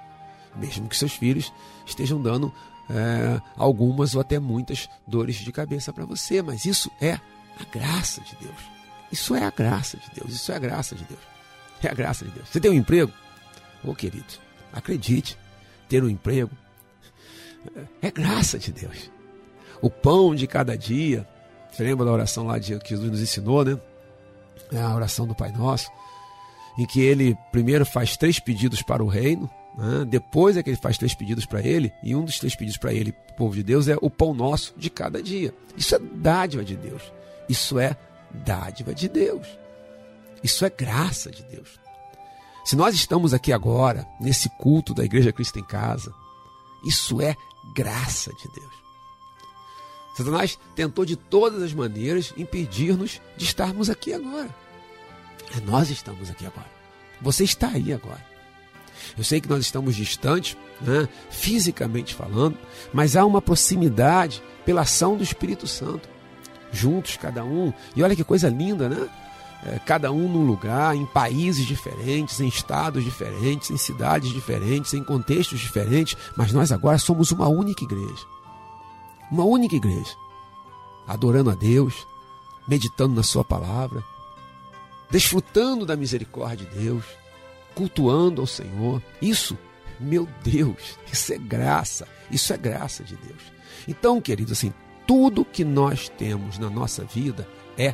Mesmo 0.55 0.87
que 0.87 0.97
seus 0.97 1.13
filhos 1.13 1.53
estejam 1.85 2.21
dando 2.21 2.53
é, 2.89 3.41
algumas 3.55 4.15
ou 4.15 4.21
até 4.21 4.39
muitas 4.39 4.89
dores 5.07 5.37
de 5.37 5.51
cabeça 5.51 5.93
para 5.93 6.05
você, 6.05 6.41
mas 6.41 6.65
isso 6.65 6.91
é 6.99 7.13
a 7.13 7.63
graça 7.71 8.21
de 8.21 8.35
Deus. 8.35 8.73
Isso 9.11 9.35
é 9.35 9.43
a 9.43 9.51
graça 9.51 9.97
de 9.97 10.09
Deus. 10.19 10.33
Isso 10.33 10.51
é 10.51 10.55
a 10.55 10.59
graça 10.59 10.95
de 10.95 11.03
Deus. 11.03 11.21
É 11.83 11.89
a 11.89 11.93
graça 11.93 12.25
de 12.25 12.31
Deus. 12.31 12.49
Você 12.49 12.59
tem 12.59 12.71
um 12.71 12.75
emprego? 12.75 13.11
Ô 13.83 13.91
oh, 13.91 13.95
querido, 13.95 14.25
acredite, 14.71 15.37
ter 15.89 16.03
um 16.03 16.09
emprego 16.09 16.51
é 18.01 18.11
graça 18.11 18.57
de 18.57 18.71
Deus. 18.71 19.09
O 19.81 19.89
pão 19.89 20.35
de 20.35 20.47
cada 20.47 20.77
dia, 20.77 21.27
você 21.71 21.83
lembra 21.83 22.05
da 22.05 22.11
oração 22.11 22.45
lá 22.45 22.57
de, 22.57 22.77
que 22.79 22.89
Jesus 22.89 23.09
nos 23.09 23.21
ensinou, 23.21 23.63
né? 23.63 23.79
É 24.71 24.79
a 24.79 24.93
oração 24.93 25.27
do 25.27 25.35
Pai 25.35 25.51
Nosso, 25.51 25.89
em 26.77 26.85
que 26.85 27.01
ele 27.01 27.37
primeiro 27.51 27.85
faz 27.85 28.17
três 28.17 28.39
pedidos 28.39 28.81
para 28.81 29.03
o 29.03 29.07
reino, 29.07 29.49
né? 29.77 30.05
depois 30.07 30.57
é 30.57 30.63
que 30.63 30.69
ele 30.69 30.77
faz 30.77 30.97
três 30.97 31.13
pedidos 31.13 31.45
para 31.45 31.61
ele, 31.61 31.91
e 32.03 32.15
um 32.15 32.23
dos 32.23 32.39
três 32.39 32.55
pedidos 32.55 32.77
para 32.77 32.93
ele, 32.93 33.13
povo 33.37 33.55
de 33.55 33.63
Deus, 33.63 33.87
é 33.87 33.97
o 34.01 34.09
pão 34.09 34.33
nosso 34.33 34.73
de 34.77 34.89
cada 34.89 35.21
dia. 35.21 35.53
Isso 35.77 35.95
é 35.95 35.99
dádiva 35.99 36.63
de 36.63 36.75
Deus. 36.75 37.01
Isso 37.47 37.77
é 37.77 37.95
dádiva 38.31 38.93
de 38.93 39.09
Deus. 39.09 39.47
Isso 40.41 40.65
é 40.65 40.69
graça 40.69 41.29
de 41.29 41.43
Deus. 41.43 41.82
Se 42.63 42.75
nós 42.75 42.95
estamos 42.95 43.33
aqui 43.33 43.51
agora, 43.51 44.07
nesse 44.19 44.49
culto 44.57 44.93
da 44.93 45.03
Igreja 45.03 45.33
Cristo 45.33 45.59
em 45.59 45.63
Casa, 45.63 46.13
isso 46.85 47.21
é 47.21 47.35
graça 47.73 48.31
de 48.33 48.47
Deus. 48.53 48.73
Satanás 50.15 50.59
tentou 50.75 51.05
de 51.05 51.15
todas 51.15 51.61
as 51.61 51.73
maneiras 51.73 52.33
impedir-nos 52.37 53.19
de 53.35 53.45
estarmos 53.45 53.89
aqui 53.89 54.13
agora. 54.13 54.53
É 55.55 55.59
nós 55.61 55.89
estamos 55.89 56.29
aqui 56.29 56.45
agora. 56.45 56.71
Você 57.21 57.43
está 57.43 57.69
aí 57.69 57.91
agora. 57.91 58.23
Eu 59.17 59.23
sei 59.23 59.41
que 59.41 59.49
nós 59.49 59.61
estamos 59.61 59.95
distantes, 59.95 60.55
né, 60.79 61.07
fisicamente 61.29 62.13
falando, 62.13 62.57
mas 62.93 63.15
há 63.15 63.25
uma 63.25 63.41
proximidade 63.41 64.41
pela 64.65 64.81
ação 64.81 65.17
do 65.17 65.23
Espírito 65.23 65.67
Santo. 65.67 66.07
Juntos, 66.71 67.17
cada 67.17 67.43
um. 67.43 67.73
E 67.95 68.01
olha 68.01 68.15
que 68.15 68.23
coisa 68.23 68.49
linda, 68.49 68.87
né? 68.87 69.09
É, 69.65 69.79
cada 69.79 70.11
um 70.11 70.27
num 70.27 70.45
lugar, 70.45 70.95
em 70.95 71.05
países 71.05 71.65
diferentes, 71.65 72.41
em 72.41 72.47
estados 72.47 73.03
diferentes, 73.03 73.71
em 73.71 73.77
cidades 73.77 74.31
diferentes, 74.31 74.93
em 74.93 75.03
contextos 75.03 75.59
diferentes, 75.59 76.17
mas 76.35 76.51
nós 76.51 76.71
agora 76.71 76.97
somos 76.97 77.31
uma 77.31 77.47
única 77.47 77.83
igreja. 77.83 78.25
Uma 79.31 79.45
única 79.45 79.75
igreja. 79.75 80.11
Adorando 81.07 81.49
a 81.49 81.55
Deus, 81.55 82.05
meditando 82.67 83.15
na 83.15 83.23
Sua 83.23 83.43
palavra, 83.43 84.03
desfrutando 85.09 85.85
da 85.85 85.95
misericórdia 85.95 86.67
de 86.67 86.79
Deus, 86.79 87.05
cultuando 87.73 88.41
ao 88.41 88.47
Senhor. 88.47 89.01
Isso, 89.21 89.57
meu 89.97 90.27
Deus, 90.43 90.99
isso 91.11 91.33
é 91.33 91.37
graça, 91.37 92.05
isso 92.29 92.51
é 92.51 92.57
graça 92.57 93.03
de 93.03 93.15
Deus. 93.15 93.41
Então, 93.87 94.19
querido, 94.19 94.51
assim, 94.51 94.73
tudo 95.07 95.45
que 95.45 95.63
nós 95.63 96.09
temos 96.09 96.57
na 96.57 96.69
nossa 96.69 97.05
vida 97.05 97.47
é 97.77 97.93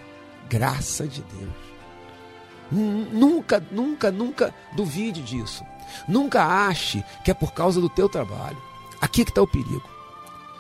graça 0.50 1.08
de 1.08 1.22
Deus. 1.22 1.70
Nunca, 2.72 3.64
nunca, 3.72 4.12
nunca 4.12 4.54
duvide 4.74 5.22
disso. 5.22 5.64
Nunca 6.08 6.46
ache 6.68 7.04
que 7.24 7.32
é 7.32 7.34
por 7.34 7.54
causa 7.54 7.80
do 7.82 7.90
teu 7.90 8.08
trabalho. 8.08 8.58
Aqui 9.02 9.24
que 9.24 9.32
está 9.32 9.42
o 9.42 9.48
perigo. 9.48 9.90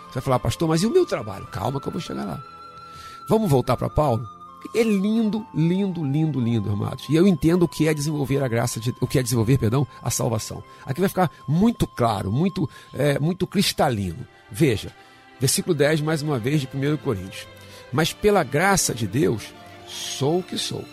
Você 0.07 0.15
vai 0.15 0.23
falar, 0.23 0.39
pastor, 0.39 0.67
mas 0.67 0.81
e 0.81 0.87
o 0.87 0.91
meu 0.91 1.05
trabalho? 1.05 1.45
Calma 1.47 1.79
que 1.79 1.87
eu 1.87 1.91
vou 1.91 2.01
chegar 2.01 2.25
lá. 2.25 2.41
Vamos 3.27 3.49
voltar 3.49 3.77
para 3.77 3.89
Paulo? 3.89 4.27
É 4.75 4.83
lindo, 4.83 5.45
lindo, 5.53 6.03
lindo, 6.03 6.39
lindo, 6.39 6.71
amados. 6.71 7.07
E 7.07 7.15
eu 7.15 7.27
entendo 7.27 7.63
o 7.63 7.67
que 7.67 7.87
é 7.87 7.93
desenvolver 7.93 8.43
a 8.43 8.47
graça, 8.47 8.79
de, 8.79 8.93
o 8.99 9.07
que 9.07 9.19
é 9.19 9.23
desenvolver, 9.23 9.57
perdão, 9.57 9.87
a 10.01 10.09
salvação. 10.09 10.63
Aqui 10.85 10.99
vai 10.99 11.09
ficar 11.09 11.31
muito 11.47 11.87
claro, 11.87 12.31
muito, 12.31 12.67
é, 12.93 13.19
muito 13.19 13.45
cristalino. 13.45 14.27
Veja, 14.51 14.91
versículo 15.39 15.75
10, 15.75 16.01
mais 16.01 16.21
uma 16.21 16.39
vez, 16.39 16.61
de 16.61 16.67
1 16.67 16.97
Coríntios. 16.97 17.47
Mas 17.93 18.11
pela 18.11 18.43
graça 18.43 18.93
de 18.93 19.07
Deus, 19.07 19.53
sou 19.89 20.39
o 20.39 20.43
que 20.43 20.57
sou. 20.57 20.85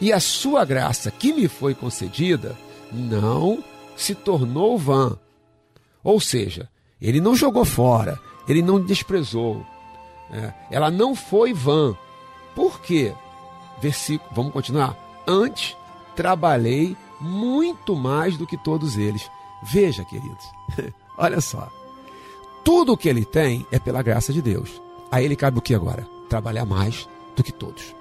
E 0.00 0.12
a 0.12 0.18
sua 0.18 0.64
graça 0.64 1.10
que 1.10 1.32
me 1.32 1.48
foi 1.48 1.74
concedida 1.74 2.56
não 2.92 3.62
se 3.96 4.14
tornou 4.14 4.76
vã. 4.78 5.16
Ou 6.02 6.20
seja, 6.20 6.68
ele 7.00 7.20
não 7.20 7.34
jogou 7.34 7.64
fora, 7.64 8.20
ele 8.48 8.62
não 8.62 8.80
desprezou. 8.80 9.64
É, 10.30 10.52
ela 10.70 10.90
não 10.90 11.14
foi 11.14 11.52
vã. 11.52 11.96
Por 12.54 12.80
quê? 12.80 13.12
Versículo, 13.80 14.30
vamos 14.34 14.52
continuar. 14.52 14.96
Antes 15.26 15.76
trabalhei 16.16 16.96
muito 17.20 17.94
mais 17.94 18.36
do 18.36 18.46
que 18.46 18.56
todos 18.56 18.96
eles. 18.96 19.30
Veja, 19.62 20.04
queridos, 20.04 20.44
olha 21.16 21.40
só. 21.40 21.70
Tudo 22.64 22.92
o 22.92 22.96
que 22.96 23.08
ele 23.08 23.24
tem 23.24 23.66
é 23.70 23.78
pela 23.78 24.02
graça 24.02 24.32
de 24.32 24.40
Deus. 24.40 24.80
Aí 25.10 25.24
ele 25.24 25.36
cabe 25.36 25.58
o 25.58 25.62
que 25.62 25.74
agora? 25.74 26.06
Trabalhar 26.28 26.64
mais 26.64 27.08
do 27.34 27.42
que 27.42 27.52
todos. 27.52 27.94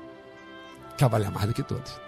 Trabalhar 0.97 1.31
mais 1.31 1.47
do 1.47 1.53
que 1.53 1.63
todos. 1.63 1.99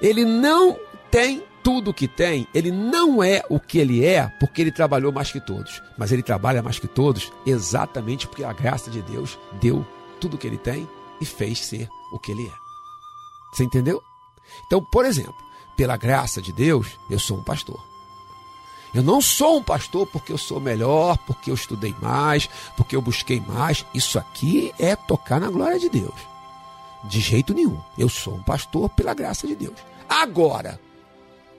Ele 0.00 0.24
não 0.24 0.78
tem 1.10 1.42
tudo 1.62 1.90
o 1.90 1.94
que 1.94 2.08
tem, 2.08 2.48
ele 2.54 2.70
não 2.70 3.22
é 3.22 3.42
o 3.48 3.60
que 3.60 3.78
ele 3.78 4.04
é 4.04 4.26
porque 4.40 4.62
ele 4.62 4.72
trabalhou 4.72 5.12
mais 5.12 5.30
que 5.30 5.40
todos, 5.40 5.82
mas 5.98 6.10
ele 6.10 6.22
trabalha 6.22 6.62
mais 6.62 6.78
que 6.78 6.88
todos 6.88 7.30
exatamente 7.44 8.26
porque 8.26 8.44
a 8.44 8.52
graça 8.52 8.90
de 8.90 9.02
Deus 9.02 9.38
deu 9.60 9.86
tudo 10.18 10.34
o 10.34 10.38
que 10.38 10.46
ele 10.46 10.56
tem 10.56 10.88
e 11.20 11.26
fez 11.26 11.64
ser 11.64 11.88
o 12.12 12.18
que 12.18 12.32
ele 12.32 12.46
é. 12.46 12.52
Você 13.52 13.64
entendeu? 13.64 14.02
Então, 14.66 14.82
por 14.82 15.04
exemplo, 15.04 15.34
pela 15.76 15.96
graça 15.96 16.40
de 16.40 16.52
Deus, 16.52 16.98
eu 17.08 17.18
sou 17.18 17.38
um 17.38 17.42
pastor. 17.42 17.80
Eu 18.92 19.02
não 19.02 19.20
sou 19.20 19.58
um 19.58 19.62
pastor 19.62 20.06
porque 20.06 20.32
eu 20.32 20.38
sou 20.38 20.60
melhor, 20.60 21.16
porque 21.18 21.50
eu 21.50 21.54
estudei 21.54 21.94
mais, 22.02 22.48
porque 22.76 22.96
eu 22.96 23.02
busquei 23.02 23.40
mais. 23.40 23.86
Isso 23.94 24.18
aqui 24.18 24.72
é 24.78 24.96
tocar 24.96 25.40
na 25.40 25.48
glória 25.48 25.78
de 25.78 25.88
Deus. 25.88 26.29
De 27.04 27.20
jeito 27.20 27.54
nenhum. 27.54 27.80
Eu 27.98 28.08
sou 28.08 28.34
um 28.34 28.42
pastor 28.42 28.88
pela 28.90 29.14
graça 29.14 29.46
de 29.46 29.54
Deus. 29.54 29.78
Agora, 30.08 30.78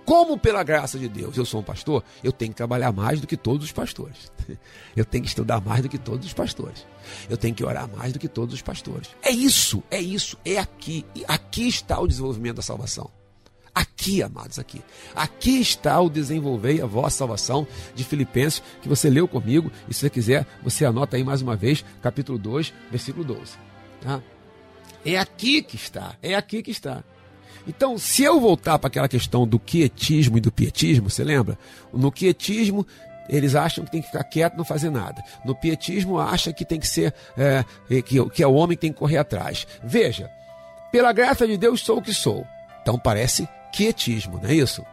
como 0.05 0.37
pela 0.37 0.63
graça 0.63 0.99
de 0.99 1.07
Deus 1.07 1.37
eu 1.37 1.45
sou 1.45 1.61
um 1.61 1.63
pastor, 1.63 2.03
eu 2.23 2.31
tenho 2.31 2.51
que 2.51 2.57
trabalhar 2.57 2.91
mais 2.91 3.21
do 3.21 3.27
que 3.27 3.37
todos 3.37 3.65
os 3.65 3.71
pastores. 3.71 4.31
Eu 4.93 5.05
tenho 5.05 5.23
que 5.23 5.29
estudar 5.29 5.61
mais 5.61 5.81
do 5.81 5.87
que 5.87 5.97
todos 5.97 6.25
os 6.27 6.33
pastores. 6.33 6.85
Eu 7.29 7.37
tenho 7.37 7.55
que 7.55 7.63
orar 7.63 7.89
mais 7.95 8.11
do 8.11 8.19
que 8.19 8.27
todos 8.27 8.53
os 8.53 8.61
pastores. 8.61 9.09
É 9.21 9.31
isso, 9.31 9.81
é 9.89 10.01
isso, 10.01 10.37
é 10.43 10.57
aqui. 10.57 11.05
Aqui 11.27 11.67
está 11.67 11.97
o 11.99 12.07
desenvolvimento 12.07 12.57
da 12.57 12.61
salvação. 12.61 13.09
Aqui, 13.73 14.21
amados, 14.21 14.59
aqui. 14.59 14.81
Aqui 15.15 15.61
está 15.61 16.01
o 16.01 16.09
desenvolver 16.09 16.81
a 16.81 16.85
vossa 16.85 17.19
salvação 17.19 17.65
de 17.95 18.03
Filipenses, 18.03 18.61
que 18.81 18.89
você 18.89 19.09
leu 19.09 19.27
comigo. 19.29 19.71
E 19.87 19.93
se 19.93 20.01
você 20.01 20.09
quiser, 20.09 20.45
você 20.61 20.83
anota 20.83 21.15
aí 21.15 21.23
mais 21.23 21.41
uma 21.41 21.55
vez, 21.55 21.85
capítulo 22.01 22.37
2, 22.37 22.73
versículo 22.89 23.23
12. 23.23 23.53
Tá? 24.01 24.21
É 25.05 25.17
aqui 25.17 25.61
que 25.61 25.75
está, 25.75 26.15
é 26.21 26.35
aqui 26.35 26.61
que 26.61 26.71
está. 26.71 27.03
Então, 27.67 27.97
se 27.97 28.23
eu 28.23 28.39
voltar 28.39 28.79
para 28.79 28.87
aquela 28.87 29.07
questão 29.07 29.47
do 29.47 29.59
quietismo 29.59 30.37
e 30.37 30.41
do 30.41 30.51
pietismo, 30.51 31.09
você 31.09 31.23
lembra? 31.23 31.57
No 31.93 32.11
quietismo, 32.11 32.85
eles 33.29 33.55
acham 33.55 33.85
que 33.85 33.91
tem 33.91 34.01
que 34.01 34.07
ficar 34.07 34.23
quieto, 34.23 34.57
não 34.57 34.65
fazer 34.65 34.89
nada. 34.89 35.23
No 35.45 35.55
pietismo, 35.55 36.19
acha 36.19 36.51
que 36.51 36.65
tem 36.65 36.79
que 36.79 36.87
ser, 36.87 37.13
é, 37.37 37.63
que, 38.01 38.29
que 38.29 38.43
é 38.43 38.47
o 38.47 38.53
homem 38.53 38.75
que 38.75 38.81
tem 38.81 38.93
que 38.93 38.99
correr 38.99 39.17
atrás. 39.17 39.67
Veja, 39.83 40.29
pela 40.91 41.13
graça 41.13 41.47
de 41.47 41.57
Deus 41.57 41.81
sou 41.81 41.99
o 41.99 42.01
que 42.01 42.13
sou. 42.13 42.45
Então 42.81 42.97
parece 42.97 43.47
quietismo, 43.71 44.39
não 44.41 44.49
é 44.49 44.55
isso? 44.55 44.83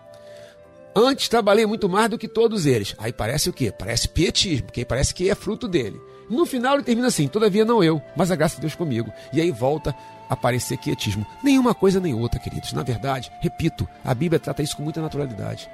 Antes 0.95 1.29
trabalhei 1.29 1.65
muito 1.65 1.89
mais 1.89 2.11
do 2.11 2.19
que 2.19 2.29
todos 2.29 2.67
eles. 2.67 2.95
Aí 2.99 3.13
parece 3.13 3.49
o 3.49 3.53
quê? 3.53 3.73
Parece 3.77 4.09
pietismo, 4.09 4.67
porque 4.67 4.85
parece 4.85 5.15
que 5.15 5.31
é 5.31 5.35
fruto 5.35 5.67
dele. 5.67 6.01
No 6.29 6.47
final 6.47 6.75
ele 6.75 6.83
termina 6.83 7.09
assim: 7.09 7.29
todavia 7.29 7.65
não 7.65 7.83
eu, 7.83 8.03
mas 8.17 8.31
a 8.31 8.37
graça 8.37 8.57
de 8.57 8.63
Deus 8.63 8.75
comigo. 8.75 9.13
E 9.33 9.41
aí 9.41 9.51
volta 9.51 9.95
a 10.29 10.35
aparecer 10.35 10.77
quietismo. 10.77 11.27
Nenhuma 11.43 11.75
coisa 11.75 12.01
nem 12.01 12.15
outra, 12.15 12.39
queridos. 12.39 12.73
Na 12.73 12.83
verdade, 12.83 13.33
repito, 13.41 13.89
a 14.05 14.15
Bíblia 14.15 14.39
trata 14.39 14.63
isso 14.63 14.77
com 14.77 14.83
muita 14.83 15.01
naturalidade. 15.01 15.69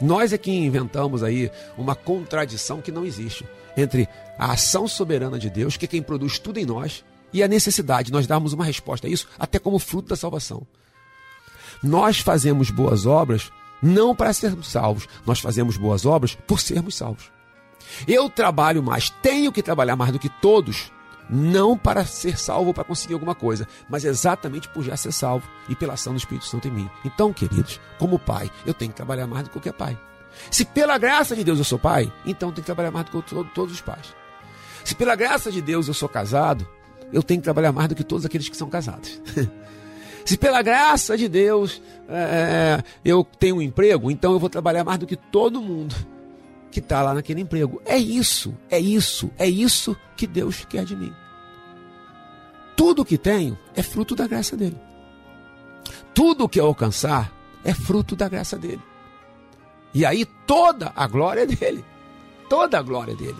Nós 0.00 0.32
é 0.32 0.38
que 0.38 0.50
inventamos 0.50 1.22
aí 1.22 1.50
uma 1.76 1.94
contradição 1.94 2.80
que 2.80 2.90
não 2.90 3.04
existe 3.04 3.46
entre 3.76 4.08
a 4.38 4.52
ação 4.52 4.88
soberana 4.88 5.38
de 5.38 5.48
Deus, 5.48 5.76
que 5.76 5.84
é 5.84 5.88
quem 5.88 6.02
produz 6.02 6.38
tudo 6.38 6.58
em 6.58 6.66
nós, 6.66 7.04
e 7.32 7.42
a 7.42 7.48
necessidade 7.48 8.06
de 8.06 8.12
nós 8.12 8.26
darmos 8.26 8.52
uma 8.52 8.64
resposta 8.64 9.06
a 9.06 9.10
isso, 9.10 9.28
até 9.38 9.58
como 9.58 9.78
fruto 9.78 10.08
da 10.08 10.16
salvação. 10.16 10.66
Nós 11.82 12.18
fazemos 12.18 12.70
boas 12.70 13.06
obras 13.06 13.50
não 13.82 14.14
para 14.14 14.32
sermos 14.32 14.68
salvos, 14.68 15.08
nós 15.26 15.40
fazemos 15.40 15.76
boas 15.76 16.06
obras 16.06 16.34
por 16.46 16.60
sermos 16.60 16.94
salvos. 16.94 17.30
Eu 18.06 18.28
trabalho 18.28 18.82
mais, 18.82 19.10
tenho 19.10 19.52
que 19.52 19.62
trabalhar 19.62 19.96
mais 19.96 20.12
do 20.12 20.18
que 20.18 20.28
todos, 20.28 20.90
não 21.28 21.76
para 21.76 22.04
ser 22.04 22.38
salvo 22.38 22.74
para 22.74 22.84
conseguir 22.84 23.14
alguma 23.14 23.34
coisa, 23.34 23.66
mas 23.88 24.04
exatamente 24.04 24.68
por 24.68 24.82
já 24.82 24.96
ser 24.96 25.12
salvo 25.12 25.48
e 25.68 25.74
pela 25.74 25.94
ação 25.94 26.12
do 26.12 26.18
Espírito 26.18 26.46
Santo 26.46 26.68
em 26.68 26.70
mim. 26.70 26.90
Então, 27.04 27.32
queridos, 27.32 27.80
como 27.98 28.18
pai, 28.18 28.50
eu 28.66 28.74
tenho 28.74 28.90
que 28.90 28.96
trabalhar 28.96 29.26
mais 29.26 29.44
do 29.44 29.48
que 29.48 29.54
qualquer 29.54 29.72
pai. 29.72 29.98
Se 30.50 30.64
pela 30.64 30.98
graça 30.98 31.36
de 31.36 31.44
Deus 31.44 31.58
eu 31.58 31.64
sou 31.64 31.78
pai, 31.78 32.12
então 32.24 32.48
eu 32.48 32.52
tenho 32.54 32.62
que 32.62 32.66
trabalhar 32.66 32.90
mais 32.90 33.06
do 33.06 33.22
que 33.22 33.44
todos 33.54 33.72
os 33.72 33.80
pais. 33.80 34.14
Se 34.84 34.94
pela 34.94 35.14
graça 35.14 35.50
de 35.50 35.60
Deus 35.60 35.88
eu 35.88 35.94
sou 35.94 36.08
casado, 36.08 36.66
eu 37.12 37.22
tenho 37.22 37.40
que 37.40 37.44
trabalhar 37.44 37.72
mais 37.72 37.88
do 37.88 37.94
que 37.94 38.04
todos 38.04 38.24
aqueles 38.24 38.48
que 38.48 38.56
são 38.56 38.68
casados. 38.68 39.20
Se 40.24 40.36
pela 40.36 40.62
graça 40.62 41.16
de 41.16 41.28
Deus 41.28 41.82
é, 42.08 42.82
eu 43.04 43.26
tenho 43.38 43.56
um 43.56 43.62
emprego, 43.62 44.10
então 44.10 44.32
eu 44.32 44.38
vou 44.38 44.48
trabalhar 44.48 44.84
mais 44.84 44.98
do 44.98 45.06
que 45.06 45.16
todo 45.16 45.60
mundo 45.60 45.94
que 46.72 46.80
está 46.80 47.02
lá 47.02 47.14
naquele 47.14 47.42
emprego. 47.42 47.80
É 47.84 47.98
isso, 47.98 48.56
é 48.70 48.80
isso, 48.80 49.30
é 49.38 49.48
isso 49.48 49.94
que 50.16 50.26
Deus 50.26 50.64
quer 50.64 50.84
de 50.84 50.96
mim. 50.96 51.14
Tudo 52.74 53.04
que 53.04 53.18
tenho 53.18 53.56
é 53.76 53.82
fruto 53.82 54.16
da 54.16 54.26
graça 54.26 54.56
dele. 54.56 54.80
Tudo 56.14 56.48
que 56.48 56.58
eu 56.58 56.66
alcançar 56.66 57.30
é 57.62 57.74
fruto 57.74 58.16
da 58.16 58.28
graça 58.28 58.56
dele. 58.56 58.80
E 59.94 60.06
aí 60.06 60.24
toda 60.46 60.90
a 60.96 61.06
glória 61.06 61.42
é 61.42 61.46
dele. 61.46 61.84
Toda 62.48 62.78
a 62.78 62.82
glória 62.82 63.12
é 63.12 63.16
dele. 63.16 63.38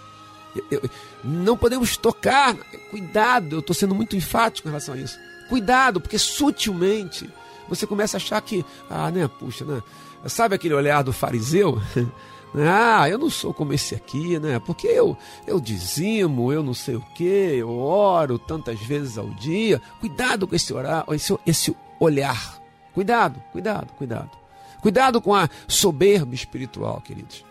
Eu, 0.55 0.65
eu, 0.83 0.91
não 1.25 1.57
podemos 1.57 1.97
tocar. 1.97 2.55
Cuidado, 2.91 3.57
eu 3.57 3.61
estou 3.61 3.75
sendo 3.75 3.95
muito 3.95 4.15
enfático 4.15 4.69
em 4.69 4.71
relação 4.71 4.95
a 4.95 4.99
isso. 4.99 5.19
Cuidado, 5.49 6.01
porque 6.01 6.19
sutilmente 6.19 7.29
você 7.67 7.87
começa 7.87 8.17
a 8.17 8.19
achar 8.19 8.41
que, 8.43 8.65
ah, 8.91 9.11
né, 9.11 9.29
puxa, 9.39 9.65
né? 9.65 9.83
Sabe 10.27 10.55
aquele 10.55 10.75
olhar 10.75 11.03
do 11.03 11.13
fariseu? 11.13 11.81
Ah, 12.55 13.09
eu 13.09 13.19
não 13.19 13.31
sou 13.31 13.55
como 13.55 13.73
esse 13.73 13.95
aqui, 13.95 14.39
né? 14.39 14.59
Porque 14.59 14.87
eu, 14.87 15.17
eu 15.47 15.59
dizimo, 15.59 16.53
eu 16.53 16.63
não 16.63 16.75
sei 16.75 16.97
o 16.97 17.01
que, 17.15 17.25
eu 17.25 17.71
oro 17.71 18.39
tantas 18.39 18.81
vezes 18.81 19.17
ao 19.17 19.29
dia. 19.31 19.81
Cuidado 20.01 20.47
com 20.47 20.55
esse, 20.55 20.73
orar, 20.73 21.05
esse, 21.11 21.37
esse 21.47 21.77
olhar. 21.99 22.61
Cuidado, 22.93 23.43
cuidado, 23.53 23.93
cuidado. 23.95 24.31
Cuidado 24.83 25.21
com 25.21 25.35
a 25.35 25.49
soberba 25.67 26.35
espiritual, 26.35 27.01
queridos. 27.01 27.45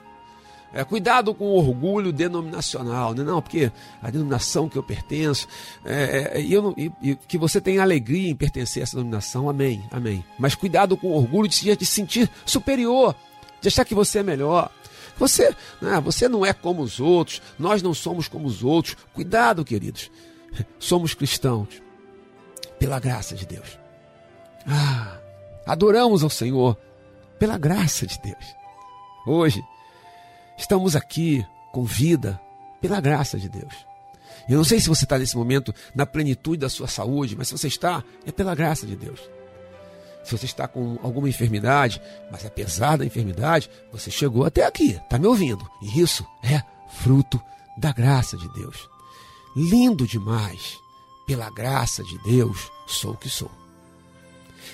É, 0.73 0.83
cuidado 0.85 1.33
com 1.33 1.45
o 1.45 1.57
orgulho 1.57 2.13
denominacional, 2.13 3.13
né? 3.13 3.23
não, 3.23 3.41
porque 3.41 3.69
a 4.01 4.09
denominação 4.09 4.69
que 4.69 4.77
eu 4.77 4.83
pertenço, 4.83 5.45
é, 5.83 6.31
é, 6.35 6.41
eu, 6.41 6.73
e, 6.77 6.91
e, 7.01 7.15
que 7.15 7.37
você 7.37 7.59
tenha 7.59 7.81
alegria 7.81 8.29
em 8.29 8.35
pertencer 8.35 8.81
a 8.81 8.83
essa 8.83 8.95
denominação, 8.95 9.49
amém, 9.49 9.83
amém. 9.91 10.23
Mas 10.39 10.55
cuidado 10.55 10.95
com 10.95 11.07
o 11.07 11.17
orgulho 11.17 11.49
de 11.49 11.75
de 11.75 11.85
se 11.85 11.91
sentir 11.91 12.29
superior 12.45 13.15
de 13.61 13.67
achar 13.67 13.85
que 13.85 13.93
você 13.93 14.19
é 14.19 14.23
melhor. 14.23 14.69
Você, 15.21 15.55
né, 15.79 16.01
você 16.01 16.27
não 16.27 16.43
é 16.43 16.51
como 16.51 16.81
os 16.81 16.99
outros, 16.99 17.43
nós 17.59 17.83
não 17.83 17.93
somos 17.93 18.27
como 18.27 18.47
os 18.47 18.63
outros. 18.63 18.97
Cuidado, 19.13 19.63
queridos. 19.63 20.09
Somos 20.79 21.13
cristãos 21.13 21.79
pela 22.79 22.99
graça 22.99 23.35
de 23.35 23.45
Deus. 23.45 23.77
Ah, 24.67 25.19
adoramos 25.63 26.23
ao 26.23 26.29
Senhor 26.29 26.75
pela 27.37 27.55
graça 27.55 28.07
de 28.07 28.19
Deus. 28.19 28.43
Hoje, 29.27 29.63
estamos 30.57 30.95
aqui 30.95 31.45
com 31.71 31.83
vida 31.83 32.41
pela 32.81 32.99
graça 32.99 33.37
de 33.37 33.47
Deus. 33.47 33.75
Eu 34.49 34.57
não 34.57 34.63
sei 34.63 34.79
se 34.79 34.89
você 34.89 35.05
está 35.05 35.19
nesse 35.19 35.37
momento 35.37 35.71
na 35.93 36.07
plenitude 36.07 36.57
da 36.57 36.69
sua 36.69 36.87
saúde, 36.87 37.35
mas 37.35 37.47
se 37.47 37.55
você 37.55 37.67
está, 37.67 38.03
é 38.25 38.31
pela 38.31 38.55
graça 38.55 38.87
de 38.87 38.95
Deus. 38.95 39.21
Se 40.23 40.37
você 40.37 40.45
está 40.45 40.67
com 40.67 40.97
alguma 41.01 41.29
enfermidade, 41.29 42.01
mas 42.31 42.45
apesar 42.45 42.97
da 42.97 43.05
enfermidade, 43.05 43.69
você 43.91 44.11
chegou 44.11 44.45
até 44.45 44.65
aqui, 44.65 44.91
está 44.91 45.17
me 45.17 45.27
ouvindo. 45.27 45.67
E 45.81 46.01
isso 46.01 46.25
é 46.43 46.61
fruto 47.01 47.41
da 47.77 47.91
graça 47.91 48.37
de 48.37 48.47
Deus. 48.53 48.89
Lindo 49.55 50.07
demais. 50.07 50.79
Pela 51.25 51.49
graça 51.49 52.03
de 52.03 52.17
Deus, 52.19 52.69
sou 52.85 53.13
o 53.13 53.17
que 53.17 53.29
sou. 53.29 53.49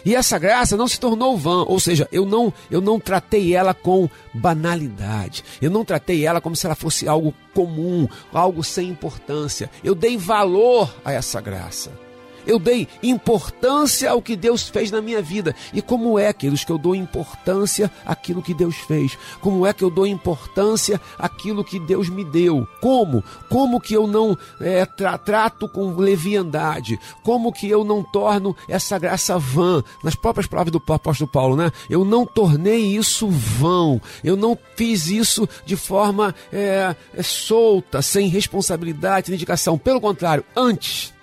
E 0.05 0.15
essa 0.15 0.37
graça 0.37 0.77
não 0.77 0.87
se 0.87 0.99
tornou 0.99 1.37
vã, 1.37 1.63
ou 1.63 1.79
seja, 1.79 2.07
eu 2.11 2.25
não, 2.25 2.53
eu 2.69 2.81
não 2.81 2.99
tratei 2.99 3.55
ela 3.55 3.73
com 3.73 4.09
banalidade. 4.33 5.43
Eu 5.61 5.69
não 5.69 5.83
tratei 5.83 6.25
ela 6.25 6.41
como 6.41 6.55
se 6.55 6.65
ela 6.65 6.75
fosse 6.75 7.07
algo 7.07 7.33
comum, 7.53 8.07
algo 8.33 8.63
sem 8.63 8.89
importância. 8.89 9.69
Eu 9.83 9.95
dei 9.95 10.17
valor 10.17 10.93
a 11.03 11.11
essa 11.11 11.41
graça. 11.41 12.06
Eu 12.47 12.57
dei 12.57 12.87
importância 13.03 14.09
ao 14.09 14.21
que 14.21 14.35
Deus 14.35 14.69
fez 14.69 14.89
na 14.89 15.01
minha 15.01 15.21
vida. 15.21 15.53
E 15.73 15.81
como 15.81 16.17
é, 16.17 16.31
queridos, 16.31 16.63
que 16.63 16.71
eu 16.71 16.77
dou 16.77 16.95
importância 16.95 17.91
àquilo 18.05 18.41
que 18.41 18.53
Deus 18.53 18.77
fez? 18.77 19.17
Como 19.41 19.67
é 19.67 19.73
que 19.73 19.83
eu 19.83 19.89
dou 19.89 20.07
importância 20.07 20.99
àquilo 21.19 21.63
que 21.63 21.77
Deus 21.77 22.07
me 22.07 22.23
deu? 22.23 22.65
Como? 22.81 23.21
Como 23.49 23.81
que 23.81 23.93
eu 23.93 24.07
não 24.07 24.37
é, 24.61 24.85
tra 24.85 25.17
trato 25.17 25.67
com 25.67 25.93
leviandade? 25.97 26.97
Como 27.21 27.51
que 27.51 27.69
eu 27.69 27.83
não 27.83 28.01
torno 28.01 28.55
essa 28.69 28.97
graça 28.97 29.37
vã? 29.37 29.83
Nas 30.01 30.15
próprias 30.15 30.47
palavras 30.47 30.71
do 30.71 30.81
apóstolo 30.93 31.29
Paulo, 31.29 31.57
né? 31.57 31.69
Eu 31.89 32.05
não 32.05 32.25
tornei 32.25 32.95
isso 32.95 33.27
vão. 33.27 34.01
Eu 34.23 34.37
não 34.37 34.57
fiz 34.77 35.07
isso 35.07 35.47
de 35.65 35.75
forma 35.75 36.33
é, 36.51 36.95
é, 37.13 37.23
solta, 37.23 38.01
sem 38.01 38.29
responsabilidade, 38.29 39.27
sem 39.27 39.33
dedicação. 39.33 39.77
Pelo 39.77 39.99
contrário, 39.99 40.45
antes 40.55 41.13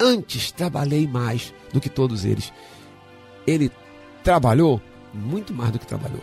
Antes 0.00 0.50
trabalhei 0.50 1.06
mais 1.06 1.52
do 1.72 1.80
que 1.80 1.88
todos 1.88 2.24
eles. 2.24 2.52
Ele 3.46 3.70
trabalhou 4.22 4.80
muito 5.12 5.52
mais 5.52 5.70
do 5.70 5.78
que 5.78 5.86
trabalhou. 5.86 6.22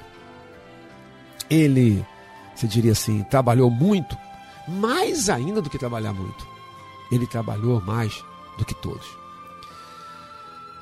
Ele, 1.49 2.05
se 2.55 2.67
diria 2.67 2.91
assim, 2.91 3.24
trabalhou 3.24 3.69
muito, 3.69 4.17
mais 4.67 5.30
ainda 5.30 5.61
do 5.61 5.69
que 5.69 5.78
trabalhar 5.78 6.13
muito. 6.13 6.47
Ele 7.11 7.28
trabalhou 7.28 7.82
mais 7.82 8.24
do 8.57 8.65
que 8.65 8.74
todos. 8.76 9.07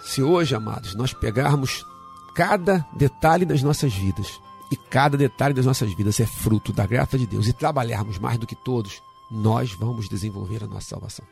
Se 0.02 0.22
hoje, 0.22 0.56
amados, 0.56 0.96
nós 0.96 1.14
pegarmos 1.14 1.86
cada 2.34 2.86
detalhe 2.94 3.46
das 3.46 3.62
nossas 3.62 3.94
vidas, 3.94 4.40
e 4.72 4.76
cada 4.76 5.18
detalhe 5.18 5.54
das 5.54 5.66
nossas 5.66 5.92
vidas 5.94 6.20
é 6.20 6.26
fruto 6.26 6.72
da 6.72 6.86
graça 6.86 7.18
de 7.18 7.26
Deus, 7.26 7.48
e 7.48 7.54
trabalharmos 7.54 8.18
mais 8.18 8.38
do 8.38 8.48
que 8.48 8.56
todos, 8.56 9.02
nós 9.30 9.72
vamos 9.74 10.08
desenvolver 10.08 10.64
a 10.64 10.68
nossa 10.68 10.90
salvação. 10.90 11.26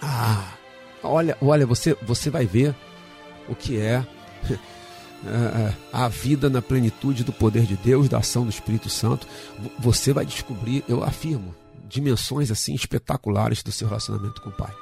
Ah, 0.00 0.54
olha, 1.02 1.36
olha, 1.40 1.66
você, 1.66 1.96
você 2.02 2.30
vai 2.30 2.46
ver 2.46 2.74
o 3.48 3.54
que 3.54 3.78
é, 3.78 4.04
é 5.26 5.74
a 5.92 6.08
vida 6.08 6.48
na 6.48 6.62
plenitude 6.62 7.24
do 7.24 7.32
poder 7.32 7.64
de 7.64 7.76
Deus, 7.76 8.08
da 8.08 8.18
ação 8.18 8.44
do 8.44 8.50
Espírito 8.50 8.88
Santo. 8.88 9.26
Você 9.78 10.12
vai 10.12 10.24
descobrir, 10.24 10.84
eu 10.88 11.02
afirmo, 11.02 11.54
dimensões 11.88 12.50
assim 12.50 12.74
espetaculares 12.74 13.62
do 13.62 13.72
seu 13.72 13.88
relacionamento 13.88 14.40
com 14.40 14.50
o 14.50 14.52
Pai. 14.52 14.72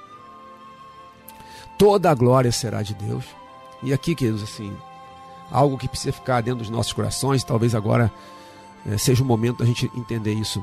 Toda 1.78 2.10
a 2.10 2.14
glória 2.14 2.52
será 2.52 2.82
de 2.82 2.94
Deus. 2.94 3.24
E 3.82 3.92
aqui, 3.92 4.14
queridos, 4.14 4.42
assim, 4.42 4.76
algo 5.50 5.78
que 5.78 5.88
precisa 5.88 6.12
ficar 6.12 6.40
dentro 6.40 6.60
dos 6.60 6.70
nossos 6.70 6.92
corações, 6.92 7.44
talvez 7.44 7.74
agora 7.74 8.12
é, 8.86 8.98
seja 8.98 9.22
o 9.22 9.26
momento 9.26 9.58
da 9.58 9.64
gente 9.64 9.90
entender 9.94 10.34
isso 10.34 10.62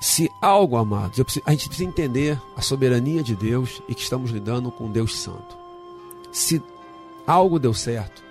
se 0.00 0.30
algo, 0.40 0.76
amados, 0.76 1.18
a 1.44 1.50
gente 1.50 1.68
precisa 1.68 1.88
entender 1.88 2.40
a 2.56 2.62
soberania 2.62 3.22
de 3.22 3.34
Deus 3.34 3.82
e 3.88 3.94
que 3.94 4.02
estamos 4.02 4.30
lidando 4.30 4.70
com 4.70 4.90
Deus 4.90 5.18
Santo. 5.18 5.56
Se 6.32 6.62
algo 7.26 7.58
deu 7.58 7.74
certo, 7.74 8.22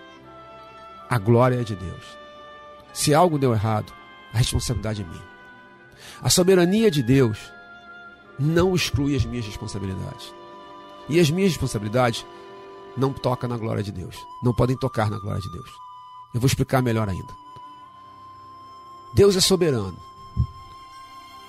a 1.09 1.17
glória 1.17 1.61
é 1.61 1.63
de 1.63 1.75
Deus. 1.75 2.03
Se 2.93 3.13
algo 3.13 3.37
deu 3.37 3.53
errado, 3.53 3.91
a 4.33 4.37
responsabilidade 4.37 5.01
é 5.01 5.05
minha. 5.05 5.35
A 6.21 6.29
soberania 6.29 6.89
de 6.89 7.03
Deus 7.03 7.39
não 8.39 8.75
exclui 8.75 9.15
as 9.15 9.25
minhas 9.25 9.45
responsabilidades. 9.45 10.33
E 11.07 11.19
as 11.19 11.29
minhas 11.29 11.51
responsabilidades 11.51 12.25
não 12.97 13.11
tocam 13.13 13.49
na 13.49 13.57
glória 13.57 13.83
de 13.83 13.91
Deus. 13.91 14.15
Não 14.41 14.53
podem 14.53 14.77
tocar 14.77 15.09
na 15.09 15.19
glória 15.19 15.41
de 15.41 15.51
Deus. 15.51 15.69
Eu 16.33 16.39
vou 16.39 16.47
explicar 16.47 16.81
melhor 16.81 17.09
ainda. 17.09 17.33
Deus 19.13 19.35
é 19.35 19.41
soberano. 19.41 19.97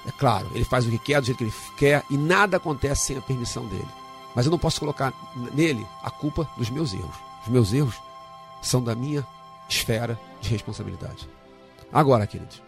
É 0.07 0.13
claro, 0.13 0.49
ele 0.55 0.65
faz 0.65 0.87
o 0.87 0.91
que 0.91 0.99
quer, 0.99 1.21
do 1.21 1.27
jeito 1.27 1.39
que 1.39 1.45
ele 1.45 1.53
quer, 1.77 2.05
e 2.09 2.17
nada 2.17 2.59
acontece 2.59 3.07
sem 3.07 3.19
a 3.19 3.21
permissão 3.21 3.67
dele. 3.67 3.89
Mas 4.35 4.47
eu 4.47 4.53
não 4.53 4.59
posso 4.59 4.79
colocar 4.79 5.13
nele 5.53 5.85
a 6.03 6.11
culpa 6.11 6.49
dos 6.57 6.71
meus 6.71 6.95
erros. 6.95 7.17
Os 7.43 7.49
meus 7.49 7.73
erros 7.73 7.97
são 8.63 8.83
da 8.83 8.95
minha 8.95 9.27
esfera 9.69 10.19
de 10.41 10.51
responsabilidade. 10.51 11.29
Agora, 11.93 12.27
queridos, 12.27 12.63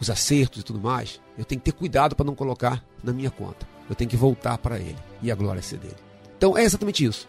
os 0.00 0.10
acertos 0.10 0.60
e 0.60 0.64
tudo 0.64 0.80
mais, 0.80 1.20
eu 1.36 1.44
tenho 1.44 1.60
que 1.60 1.70
ter 1.70 1.76
cuidado 1.76 2.16
para 2.16 2.26
não 2.26 2.34
colocar 2.34 2.82
na 3.02 3.12
minha 3.12 3.30
conta. 3.30 3.68
Eu 3.88 3.94
tenho 3.94 4.10
que 4.10 4.16
voltar 4.16 4.58
para 4.58 4.78
ele 4.78 4.98
e 5.22 5.30
a 5.30 5.34
glória 5.34 5.62
ser 5.62 5.78
dele. 5.78 5.96
Então 6.36 6.58
é 6.58 6.62
exatamente 6.62 7.04
isso. 7.04 7.28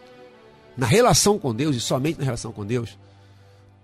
Na 0.76 0.86
relação 0.86 1.38
com 1.38 1.54
Deus 1.54 1.76
e 1.76 1.80
somente 1.80 2.18
na 2.18 2.24
relação 2.24 2.52
com 2.52 2.64
Deus, 2.64 2.98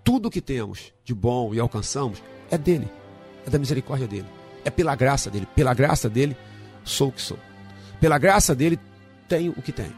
tudo 0.03 0.29
que 0.29 0.41
temos 0.41 0.93
de 1.03 1.13
bom 1.13 1.53
e 1.53 1.59
alcançamos 1.59 2.21
é 2.49 2.57
dele, 2.57 2.89
é 3.45 3.49
da 3.49 3.59
misericórdia 3.59 4.07
dele 4.07 4.27
é 4.67 4.69
pela 4.69 4.95
graça 4.95 5.31
dele. 5.31 5.47
Pela 5.55 5.73
graça 5.73 6.09
dele, 6.09 6.35
sou 6.83 7.07
o 7.07 7.11
que 7.11 7.21
sou. 7.21 7.39
Pela 8.01 8.17
graça 8.17 8.53
dele, 8.53 8.77
tenho 9.27 9.53
o 9.57 9.61
que 9.61 9.71
tenho. 9.71 9.95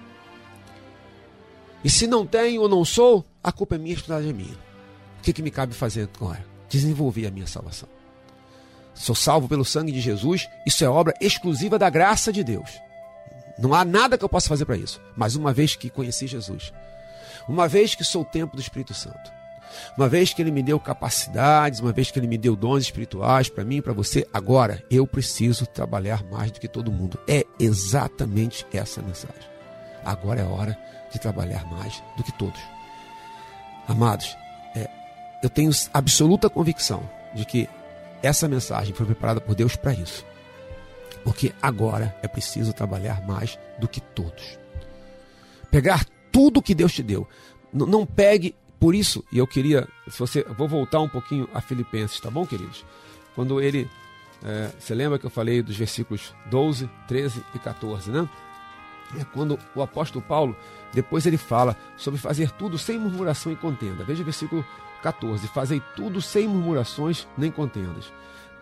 E 1.83 1.89
se 1.89 2.05
não 2.05 2.25
tenho 2.25 2.61
ou 2.61 2.69
não 2.69 2.85
sou, 2.85 3.25
a 3.43 3.51
culpa 3.51 3.75
é 3.75 3.77
minha, 3.79 3.97
a 4.09 4.19
é 4.21 4.33
minha. 4.33 4.53
O 4.53 5.21
que, 5.23 5.33
que 5.33 5.41
me 5.41 5.49
cabe 5.49 5.73
fazer 5.73 6.07
agora? 6.15 6.45
Desenvolver 6.69 7.25
a 7.25 7.31
minha 7.31 7.47
salvação. 7.47 7.89
Sou 8.93 9.15
salvo 9.15 9.47
pelo 9.47 9.65
sangue 9.65 9.91
de 9.91 10.01
Jesus, 10.01 10.47
isso 10.67 10.83
é 10.83 10.89
obra 10.89 11.13
exclusiva 11.19 11.79
da 11.79 11.89
graça 11.89 12.31
de 12.31 12.43
Deus. 12.43 12.69
Não 13.57 13.73
há 13.73 13.83
nada 13.83 14.17
que 14.17 14.23
eu 14.23 14.29
possa 14.29 14.49
fazer 14.49 14.65
para 14.65 14.77
isso. 14.77 15.01
Mas 15.15 15.35
uma 15.35 15.51
vez 15.51 15.75
que 15.75 15.89
conheci 15.89 16.27
Jesus, 16.27 16.71
uma 17.47 17.67
vez 17.67 17.95
que 17.95 18.03
sou 18.03 18.21
o 18.21 18.25
templo 18.25 18.55
do 18.55 18.61
Espírito 18.61 18.93
Santo, 18.93 19.38
uma 19.97 20.07
vez 20.07 20.33
que 20.33 20.41
Ele 20.41 20.51
me 20.51 20.63
deu 20.63 20.79
capacidades, 20.79 21.79
uma 21.79 21.91
vez 21.91 22.11
que 22.11 22.19
Ele 22.19 22.27
me 22.27 22.37
deu 22.37 22.55
dons 22.55 22.83
espirituais 22.83 23.49
para 23.49 23.63
mim 23.63 23.77
e 23.77 23.81
para 23.81 23.93
você, 23.93 24.27
agora 24.33 24.83
eu 24.89 25.05
preciso 25.05 25.65
trabalhar 25.65 26.23
mais 26.23 26.51
do 26.51 26.59
que 26.59 26.67
todo 26.67 26.91
mundo. 26.91 27.19
É 27.27 27.45
exatamente 27.59 28.65
essa 28.73 29.01
a 29.01 29.03
mensagem. 29.03 29.49
Agora 30.03 30.41
é 30.41 30.43
hora 30.43 30.77
de 31.11 31.19
trabalhar 31.19 31.65
mais 31.65 32.01
do 32.15 32.23
que 32.23 32.31
todos. 32.33 32.61
Amados, 33.87 34.37
é, 34.75 34.87
eu 35.43 35.49
tenho 35.49 35.71
absoluta 35.93 36.49
convicção 36.49 37.09
de 37.33 37.45
que 37.45 37.67
essa 38.21 38.47
mensagem 38.47 38.93
foi 38.93 39.05
preparada 39.05 39.41
por 39.41 39.55
Deus 39.55 39.75
para 39.75 39.93
isso. 39.93 40.25
Porque 41.23 41.53
agora 41.61 42.15
é 42.21 42.27
preciso 42.27 42.73
trabalhar 42.73 43.21
mais 43.25 43.57
do 43.79 43.87
que 43.87 43.99
todos. 43.99 44.57
Pegar 45.71 46.05
tudo 46.31 46.61
que 46.61 46.75
Deus 46.75 46.93
te 46.93 47.03
deu. 47.03 47.27
Não 47.71 48.05
pegue 48.05 48.55
por 48.79 48.95
isso, 48.95 49.23
e 49.31 49.37
eu 49.37 49.45
queria, 49.45 49.87
se 50.07 50.17
você, 50.19 50.43
vou 50.57 50.67
voltar 50.67 50.99
um 51.01 51.09
pouquinho 51.09 51.49
a 51.53 51.61
Filipenses, 51.61 52.19
tá 52.19 52.31
bom, 52.31 52.45
queridos? 52.45 52.85
Quando 53.35 53.59
ele, 53.59 53.89
é, 54.43 54.71
você 54.79 54.95
lembra 54.95 55.19
que 55.19 55.25
eu 55.25 55.29
falei 55.29 55.61
dos 55.61 55.75
versículos 55.75 56.33
12, 56.49 56.89
13 57.07 57.43
e 57.53 57.59
14, 57.59 58.09
né? 58.09 58.27
É 59.19 59.23
quando 59.23 59.57
o 59.75 59.81
apóstolo 59.81 60.23
Paulo, 60.23 60.55
depois 60.93 61.25
ele 61.25 61.37
fala 61.37 61.75
sobre 61.97 62.19
fazer 62.19 62.51
tudo 62.51 62.77
sem 62.77 62.97
murmuração 62.97 63.51
e 63.51 63.55
contenda. 63.55 64.03
Veja 64.03 64.21
o 64.21 64.25
versículo 64.25 64.63
14: 65.01 65.47
Fazei 65.47 65.81
tudo 65.95 66.21
sem 66.21 66.47
murmurações 66.47 67.27
nem 67.35 67.49
contendas 67.49 68.11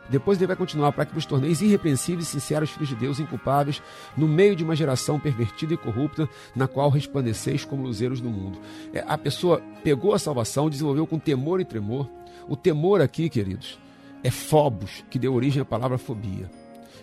depois 0.10 0.38
ele 0.38 0.48
vai 0.48 0.56
continuar 0.56 0.92
para 0.92 1.06
que 1.06 1.14
vos 1.14 1.26
torneis 1.26 1.62
irrepreensíveis 1.62 2.28
sinceros 2.28 2.70
filhos 2.70 2.90
de 2.90 2.96
Deus, 2.96 3.20
inculpáveis, 3.20 3.82
no 4.16 4.28
meio 4.28 4.56
de 4.56 4.64
uma 4.64 4.76
geração 4.76 5.20
pervertida 5.20 5.74
e 5.74 5.78
corrupta, 5.78 6.30
na 6.56 6.68
qual 6.68 6.90
resplandeceis 6.90 7.66
como 7.66 7.84
luzeiros 7.84 8.22
do 8.22 8.30
mundo. 8.30 8.60
É, 8.94 9.04
a 9.08 9.18
pessoa 9.18 9.62
pegou 9.84 10.14
a 10.14 10.20
salvação, 10.20 10.70
desenvolveu 10.70 11.06
com 11.06 11.20
temor 11.20 11.60
e 11.60 11.66
tremor. 11.66 12.10
O 12.48 12.56
temor 12.56 13.02
aqui, 13.02 13.30
queridos, 13.30 13.78
é 14.24 14.32
phobos, 14.32 15.04
que 15.10 15.20
deu 15.20 15.34
origem 15.34 15.62
à 15.62 15.66
palavra 15.66 15.98
fobia. 15.98 16.50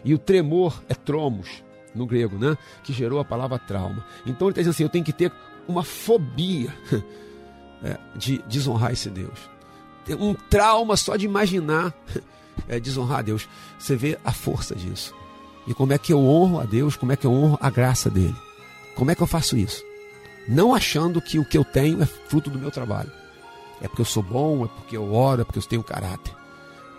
E 0.04 0.12
o 0.14 0.18
tremor 0.18 0.82
é 0.88 0.94
tromos, 0.94 1.62
no 1.94 2.06
grego, 2.06 2.36
né? 2.36 2.56
que 2.82 2.92
gerou 2.92 3.20
a 3.20 3.24
palavra 3.24 3.58
trauma. 3.58 4.04
Então 4.26 4.48
ele 4.48 4.52
está 4.52 4.60
dizendo 4.60 4.72
assim: 4.72 4.82
eu 4.82 4.88
tenho 4.88 5.04
que 5.04 5.12
ter 5.12 5.32
uma 5.68 5.84
fobia 5.84 6.74
é, 7.82 7.98
de 8.16 8.38
desonrar 8.48 8.92
esse 8.92 9.08
Deus. 9.08 9.38
um 10.18 10.34
trauma 10.34 10.96
só 10.96 11.16
de 11.16 11.24
imaginar 11.24 11.94
é, 12.68 12.78
desonrar 12.78 13.18
a 13.20 13.22
Deus. 13.22 13.48
Você 13.78 13.96
vê 13.96 14.18
a 14.24 14.32
força 14.32 14.74
disso. 14.74 15.14
E 15.66 15.74
como 15.74 15.92
é 15.92 15.98
que 15.98 16.12
eu 16.12 16.20
honro 16.20 16.60
a 16.60 16.64
Deus, 16.64 16.96
como 16.96 17.12
é 17.12 17.16
que 17.16 17.26
eu 17.26 17.32
honro 17.32 17.58
a 17.60 17.70
graça 17.70 18.10
dele. 18.10 18.36
Como 18.94 19.10
é 19.10 19.14
que 19.14 19.22
eu 19.22 19.26
faço 19.26 19.56
isso? 19.56 19.82
Não 20.46 20.74
achando 20.74 21.20
que 21.20 21.38
o 21.38 21.44
que 21.44 21.56
eu 21.56 21.64
tenho 21.64 22.02
é 22.02 22.06
fruto 22.06 22.50
do 22.50 22.58
meu 22.58 22.70
trabalho. 22.70 23.10
É 23.80 23.88
porque 23.88 24.02
eu 24.02 24.06
sou 24.06 24.22
bom, 24.22 24.64
é 24.64 24.68
porque 24.68 24.96
eu 24.96 25.12
oro, 25.12 25.42
é 25.42 25.44
porque 25.44 25.58
eu 25.58 25.62
tenho 25.62 25.82
caráter. 25.82 26.34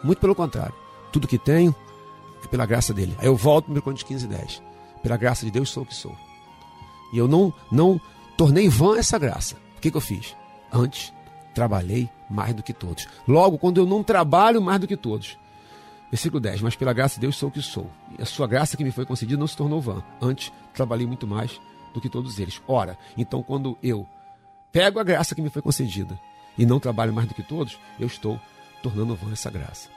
Muito 0.03 0.19
pelo 0.19 0.35
contrário. 0.35 0.73
Tudo 1.11 1.27
que 1.27 1.37
tenho 1.37 1.73
é 2.43 2.47
pela 2.47 2.65
graça 2.65 2.93
dele. 2.93 3.15
Aí 3.19 3.27
eu 3.27 3.35
volto 3.35 3.69
no 3.69 3.79
1 3.79 3.81
Coríntios 3.81 4.07
15, 4.07 4.27
10. 4.27 4.61
Pela 5.01 5.17
graça 5.17 5.45
de 5.45 5.51
Deus 5.51 5.69
sou 5.69 5.83
o 5.83 5.85
que 5.85 5.95
sou. 5.95 6.15
E 7.13 7.17
eu 7.17 7.27
não, 7.27 7.53
não 7.71 8.01
tornei 8.37 8.67
vã 8.67 8.97
essa 8.97 9.17
graça. 9.17 9.55
O 9.77 9.81
que, 9.81 9.91
que 9.91 9.97
eu 9.97 10.01
fiz? 10.01 10.35
Antes, 10.71 11.13
trabalhei 11.53 12.09
mais 12.29 12.53
do 12.53 12.63
que 12.63 12.73
todos. 12.73 13.07
Logo, 13.27 13.57
quando 13.57 13.77
eu 13.77 13.85
não 13.85 14.03
trabalho 14.03 14.61
mais 14.61 14.79
do 14.79 14.87
que 14.87 14.97
todos. 14.97 15.37
Versículo 16.11 16.39
10. 16.39 16.61
Mas 16.61 16.75
pela 16.75 16.93
graça 16.93 17.15
de 17.15 17.21
Deus 17.21 17.35
sou 17.35 17.49
o 17.49 17.51
que 17.51 17.61
sou. 17.61 17.89
E 18.17 18.21
a 18.21 18.25
sua 18.25 18.47
graça 18.47 18.77
que 18.77 18.83
me 18.83 18.91
foi 18.91 19.05
concedida 19.05 19.39
não 19.39 19.47
se 19.47 19.57
tornou 19.57 19.81
vã. 19.81 20.03
Antes, 20.21 20.51
trabalhei 20.73 21.05
muito 21.05 21.27
mais 21.27 21.59
do 21.93 22.01
que 22.01 22.09
todos 22.09 22.39
eles. 22.39 22.61
Ora, 22.67 22.97
então 23.17 23.41
quando 23.41 23.77
eu 23.81 24.07
pego 24.71 24.99
a 24.99 25.03
graça 25.03 25.33
que 25.33 25.41
me 25.41 25.49
foi 25.49 25.61
concedida 25.61 26.19
e 26.57 26.65
não 26.65 26.79
trabalho 26.79 27.13
mais 27.13 27.27
do 27.27 27.33
que 27.33 27.43
todos, 27.43 27.79
eu 27.99 28.07
estou 28.07 28.39
tornando 28.83 29.15
vã 29.15 29.31
essa 29.31 29.49
graça. 29.49 29.89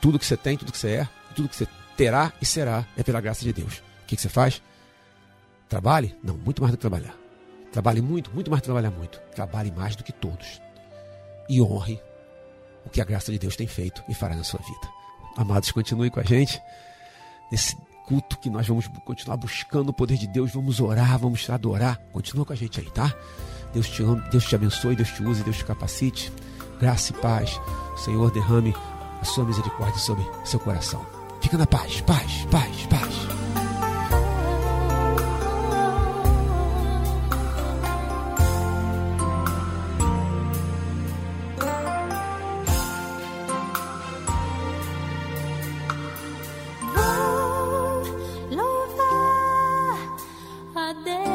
Tudo 0.00 0.18
que 0.18 0.26
você 0.26 0.36
tem, 0.36 0.56
tudo 0.56 0.72
que 0.72 0.78
você 0.78 0.90
é, 0.90 1.08
tudo 1.34 1.48
que 1.48 1.56
você 1.56 1.66
terá 1.96 2.32
e 2.40 2.46
será 2.46 2.84
é 2.96 3.02
pela 3.02 3.20
graça 3.20 3.42
de 3.44 3.52
Deus. 3.52 3.78
O 3.78 4.06
que, 4.06 4.16
que 4.16 4.22
você 4.22 4.28
faz? 4.28 4.60
Trabalhe? 5.68 6.14
Não, 6.22 6.36
muito 6.36 6.60
mais 6.60 6.72
do 6.72 6.76
que 6.76 6.80
trabalhar. 6.80 7.14
Trabalhe 7.70 8.02
muito, 8.02 8.30
muito 8.32 8.50
mais 8.50 8.60
do 8.60 8.64
que 8.64 8.66
trabalhar 8.66 8.90
muito. 8.90 9.18
Trabalhe 9.34 9.70
mais 9.70 9.96
do 9.96 10.04
que 10.04 10.12
todos. 10.12 10.60
E 11.48 11.62
honre 11.62 12.00
o 12.84 12.90
que 12.90 13.00
a 13.00 13.04
graça 13.04 13.32
de 13.32 13.38
Deus 13.38 13.56
tem 13.56 13.66
feito 13.66 14.02
e 14.08 14.14
fará 14.14 14.34
na 14.34 14.44
sua 14.44 14.60
vida. 14.60 15.01
Amados, 15.36 15.70
continue 15.70 16.10
com 16.10 16.20
a 16.20 16.24
gente 16.24 16.60
nesse 17.50 17.76
culto 18.06 18.38
que 18.38 18.50
nós 18.50 18.66
vamos 18.66 18.88
continuar 19.04 19.36
buscando 19.36 19.90
o 19.90 19.92
poder 19.92 20.16
de 20.16 20.26
Deus, 20.26 20.52
vamos 20.52 20.80
orar, 20.80 21.18
vamos 21.18 21.48
adorar. 21.48 21.98
Continua 22.12 22.44
com 22.44 22.52
a 22.52 22.56
gente 22.56 22.80
aí, 22.80 22.90
tá? 22.90 23.14
Deus 23.72 23.88
te 23.88 24.02
ama, 24.02 24.20
Deus 24.30 24.44
te 24.44 24.54
abençoe, 24.54 24.96
Deus 24.96 25.10
te 25.10 25.22
use, 25.22 25.42
Deus 25.42 25.56
te 25.58 25.64
capacite. 25.64 26.32
Graça 26.80 27.12
e 27.12 27.16
paz. 27.16 27.60
Senhor, 27.96 28.30
derrame 28.30 28.74
a 29.20 29.24
sua 29.24 29.44
misericórdia 29.44 29.98
sobre 29.98 30.24
seu 30.44 30.58
coração. 30.58 31.04
Fica 31.40 31.56
na 31.56 31.66
paz, 31.66 32.00
paz, 32.00 32.46
paz, 32.50 32.86
paz. 32.86 33.31
day. 50.92 51.31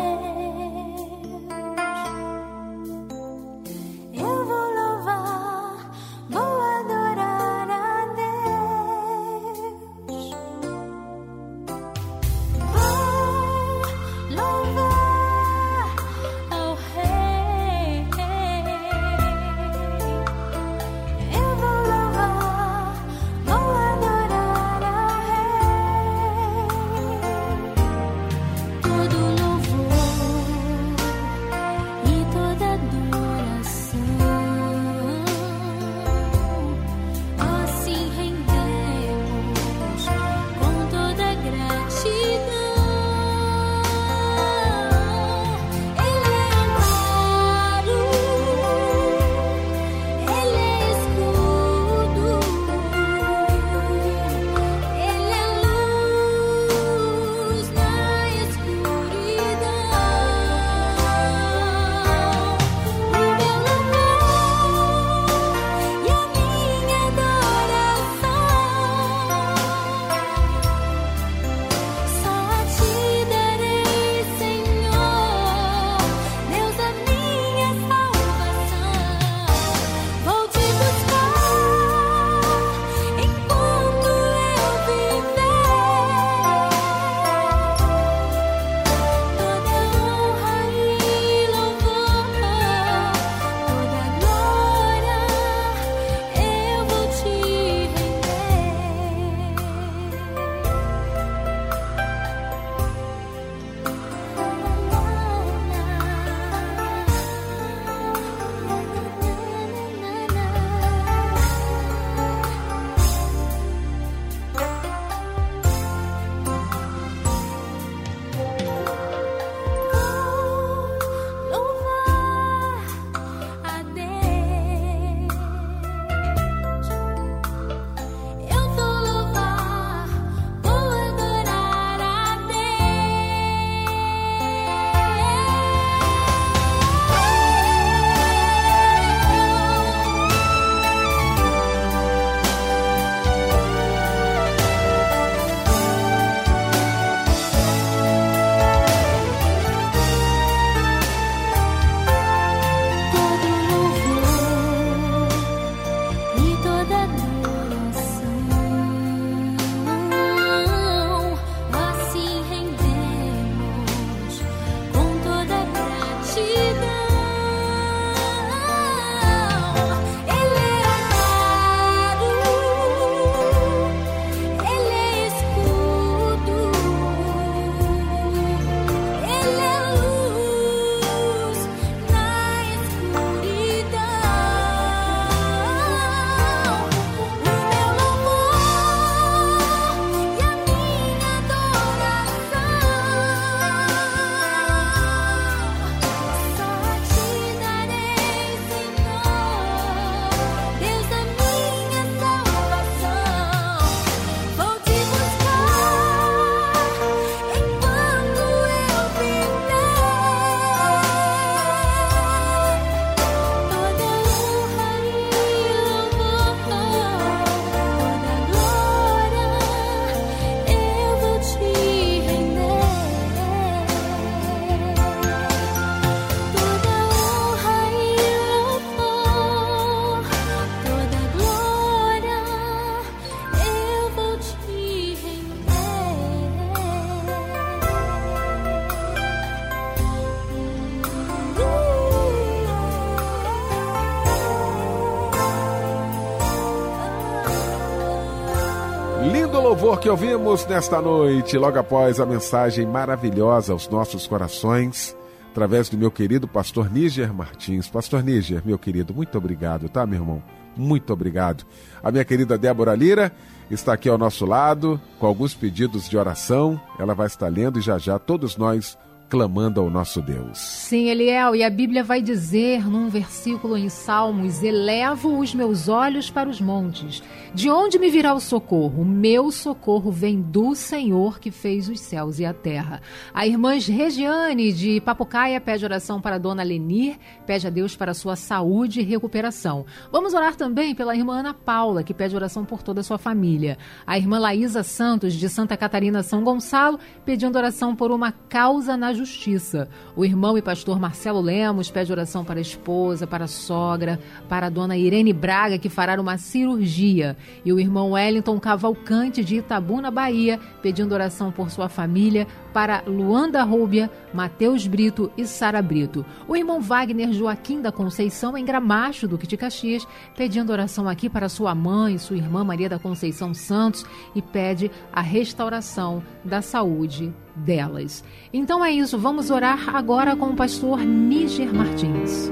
Louvor 249.88 250.02
que 250.02 250.10
ouvimos 250.10 250.66
nesta 250.66 251.02
noite, 251.02 251.58
logo 251.58 251.80
após 251.80 252.20
a 252.20 252.26
mensagem 252.26 252.86
maravilhosa 252.86 253.72
aos 253.72 253.88
nossos 253.88 254.28
corações, 254.28 255.16
através 255.50 255.88
do 255.88 255.98
meu 255.98 256.12
querido 256.12 256.46
pastor 256.46 256.92
Níger 256.92 257.34
Martins. 257.34 257.88
Pastor 257.88 258.22
Níger, 258.22 258.62
meu 258.66 258.78
querido, 258.78 259.14
muito 259.14 259.38
obrigado, 259.38 259.88
tá, 259.88 260.06
meu 260.06 260.20
irmão? 260.20 260.44
Muito 260.76 261.14
obrigado. 261.14 261.66
A 262.04 262.12
minha 262.12 262.26
querida 262.26 262.58
Débora 262.58 262.94
Lira 262.96 263.32
está 263.72 263.94
aqui 263.94 264.10
ao 264.10 264.18
nosso 264.18 264.46
lado, 264.46 265.00
com 265.20 265.26
alguns 265.26 265.54
pedidos 265.54 266.10
de 266.10 266.18
oração. 266.18 266.78
Ela 267.00 267.16
vai 267.16 267.28
estar 267.28 267.48
lendo 267.48 267.80
e 267.80 267.82
já 267.82 267.98
já 267.98 268.20
todos 268.20 268.58
nós 268.58 268.98
clamando 269.30 269.82
ao 269.82 269.90
nosso 269.90 270.22
Deus. 270.22 270.58
Sim, 270.58 271.10
Eliel, 271.10 271.56
e 271.56 271.64
a 271.64 271.70
Bíblia 271.70 272.04
vai 272.04 272.22
dizer 272.22 272.88
num 272.88 273.10
versículo 273.10 273.78
em 273.78 273.90
Salmos: 273.90 274.64
Elevo 274.64 275.40
os 275.40 275.54
meus 275.54 275.88
olhos 275.88 276.30
para 276.30 276.50
os 276.50 276.62
montes. 276.62 277.22
De 277.54 277.70
onde 277.70 277.98
me 277.98 278.10
virá 278.10 278.34
o 278.34 278.40
socorro? 278.40 279.06
Meu 279.06 279.52
socorro 279.52 280.12
vem 280.12 280.42
do 280.42 280.76
Senhor 280.76 281.40
que 281.40 281.50
fez 281.50 281.88
os 281.88 282.00
céus 282.00 282.40
e 282.40 282.46
a 282.46 282.54
terra. 282.54 283.02
A 283.34 283.48
irmã 283.48 283.74
Regiane 283.80 284.74
de 284.74 285.00
Papucaia 285.00 285.60
pede 285.62 285.86
oração 285.86 286.20
para 286.20 286.36
a 286.36 286.40
dona 286.40 286.62
Lenir, 286.62 287.18
pede 287.46 287.66
a 287.66 287.70
Deus 287.70 287.96
para 287.96 288.14
sua 288.14 288.36
saúde 288.36 289.00
e 289.00 289.04
recuperação. 289.04 289.86
Vamos 290.12 290.34
orar 290.34 290.56
também 290.56 290.94
pela 290.94 291.16
irmã 291.16 291.40
Ana 291.40 291.54
Paula, 291.54 292.04
que 292.04 292.14
pede 292.14 292.36
oração 292.36 292.66
por 292.66 292.84
toda 292.84 293.00
a 293.00 293.04
sua 293.04 293.18
família. 293.18 293.78
A 294.06 294.18
irmã 294.18 294.40
Laísa 294.40 294.84
Santos, 294.84 295.34
de 295.34 295.48
Santa 295.48 295.78
Catarina, 295.78 296.24
São 296.24 296.44
Gonçalo, 296.44 297.00
pedindo 297.26 297.58
oração 297.58 297.96
por 297.96 298.12
uma 298.12 298.32
causa 298.32 298.98
na 298.98 299.14
justiça. 299.14 299.88
O 300.16 300.26
irmão 300.26 300.58
e 300.58 300.62
pastor 300.62 301.00
Marcelo 301.00 301.40
Lemos 301.40 301.90
pede 301.90 302.12
oração 302.12 302.44
para 302.44 302.60
a 302.60 302.62
esposa, 302.62 303.26
para 303.26 303.46
a 303.46 303.48
sogra, 303.48 304.20
para 304.50 304.68
a 304.68 304.70
dona 304.70 304.98
Irene 304.98 305.32
Braga, 305.32 305.78
que 305.78 305.90
fará 305.90 306.20
uma 306.20 306.38
cirurgia. 306.38 307.37
E 307.64 307.72
o 307.72 307.80
irmão 307.80 308.12
Wellington 308.12 308.60
Cavalcante, 308.60 309.44
de 309.44 309.58
Itabuna, 309.58 310.12
Bahia, 310.12 310.60
pedindo 310.82 311.14
oração 311.14 311.52
por 311.52 311.70
sua 311.70 311.90
família, 311.90 312.48
para 312.74 313.04
Luanda 313.08 313.64
Rúbia, 313.64 314.10
Matheus 314.34 314.86
Brito 314.86 315.32
e 315.38 315.46
Sara 315.46 315.82
Brito. 315.82 316.26
O 316.48 316.56
irmão 316.56 316.80
Wagner 316.80 317.34
Joaquim 317.34 317.82
da 317.82 317.92
Conceição, 317.92 318.58
em 318.58 318.64
Gramacho, 318.64 319.28
Duque 319.28 319.48
de 319.48 319.58
Caxias, 319.58 320.08
pedindo 320.36 320.72
oração 320.72 321.10
aqui 321.10 321.30
para 321.30 321.50
sua 321.50 321.74
mãe, 321.74 322.18
sua 322.18 322.38
irmã 322.38 322.64
Maria 322.64 322.90
da 322.90 323.00
Conceição 323.00 323.54
Santos, 323.54 324.06
e 324.36 324.42
pede 324.42 324.92
a 325.12 325.22
restauração 325.22 326.22
da 326.44 326.62
saúde 326.62 327.34
delas. 327.56 328.24
Então 328.54 328.84
é 328.84 328.92
isso, 328.92 329.18
vamos 329.18 329.50
orar 329.50 329.96
agora 329.96 330.36
com 330.36 330.48
o 330.48 330.56
pastor 330.56 331.00
Níger 331.02 331.74
Martins. 331.74 332.52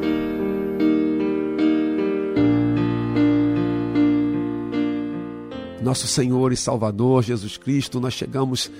Nosso 5.85 6.07
Senhor 6.07 6.51
e 6.51 6.57
Salvador 6.57 7.21
Jesus 7.21 7.57
Cristo, 7.57 7.99
nós 7.99 8.15
chegamos 8.15 8.71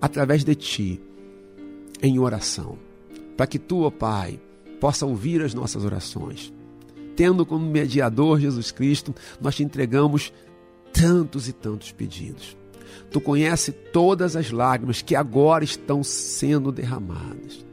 através 0.00 0.42
de 0.42 0.56
Ti 0.56 1.00
em 2.02 2.18
oração, 2.18 2.76
para 3.36 3.46
que 3.46 3.60
Tu, 3.60 3.82
ó 3.82 3.90
Pai, 3.92 4.40
possa 4.80 5.06
ouvir 5.06 5.40
as 5.40 5.54
nossas 5.54 5.84
orações. 5.84 6.52
Tendo 7.14 7.46
como 7.46 7.64
mediador 7.64 8.40
Jesus 8.40 8.72
Cristo, 8.72 9.14
nós 9.40 9.54
te 9.54 9.62
entregamos 9.62 10.32
tantos 10.92 11.46
e 11.46 11.52
tantos 11.52 11.92
pedidos. 11.92 12.56
Tu 13.08 13.20
conhece 13.20 13.70
todas 13.70 14.34
as 14.34 14.50
lágrimas 14.50 15.00
que 15.00 15.14
agora 15.14 15.62
estão 15.62 16.02
sendo 16.02 16.72
derramadas. 16.72 17.64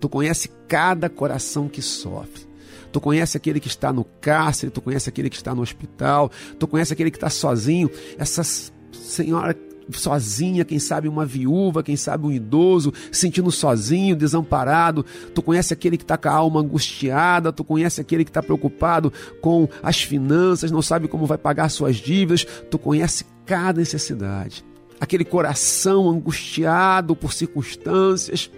Tu 0.00 0.08
conhece 0.08 0.48
cada 0.66 1.10
coração 1.10 1.68
que 1.68 1.82
sofre. 1.82 2.46
Tu 2.94 3.00
conhece 3.00 3.36
aquele 3.36 3.58
que 3.58 3.66
está 3.66 3.92
no 3.92 4.04
cárcere, 4.04 4.70
tu 4.70 4.80
conhece 4.80 5.08
aquele 5.08 5.28
que 5.28 5.34
está 5.34 5.52
no 5.52 5.62
hospital, 5.62 6.30
tu 6.60 6.68
conhece 6.68 6.92
aquele 6.92 7.10
que 7.10 7.16
está 7.16 7.28
sozinho. 7.28 7.90
Essa 8.16 8.44
senhora 8.92 9.58
sozinha, 9.90 10.64
quem 10.64 10.78
sabe 10.78 11.08
uma 11.08 11.26
viúva, 11.26 11.82
quem 11.82 11.96
sabe 11.96 12.24
um 12.24 12.30
idoso, 12.30 12.92
se 13.10 13.22
sentindo 13.22 13.50
sozinho, 13.50 14.14
desamparado. 14.14 15.04
Tu 15.34 15.42
conhece 15.42 15.74
aquele 15.74 15.96
que 15.96 16.04
está 16.04 16.16
com 16.16 16.28
a 16.28 16.32
alma 16.34 16.60
angustiada, 16.60 17.52
tu 17.52 17.64
conhece 17.64 18.00
aquele 18.00 18.22
que 18.22 18.30
está 18.30 18.40
preocupado 18.40 19.12
com 19.40 19.68
as 19.82 20.00
finanças, 20.00 20.70
não 20.70 20.80
sabe 20.80 21.08
como 21.08 21.26
vai 21.26 21.36
pagar 21.36 21.70
suas 21.70 21.96
dívidas. 21.96 22.44
Tu 22.70 22.78
conhece 22.78 23.26
cada 23.44 23.80
necessidade 23.80 24.64
aquele 25.00 25.24
coração 25.24 26.08
angustiado 26.08 27.16
por 27.16 27.32
circunstâncias, 27.32 28.48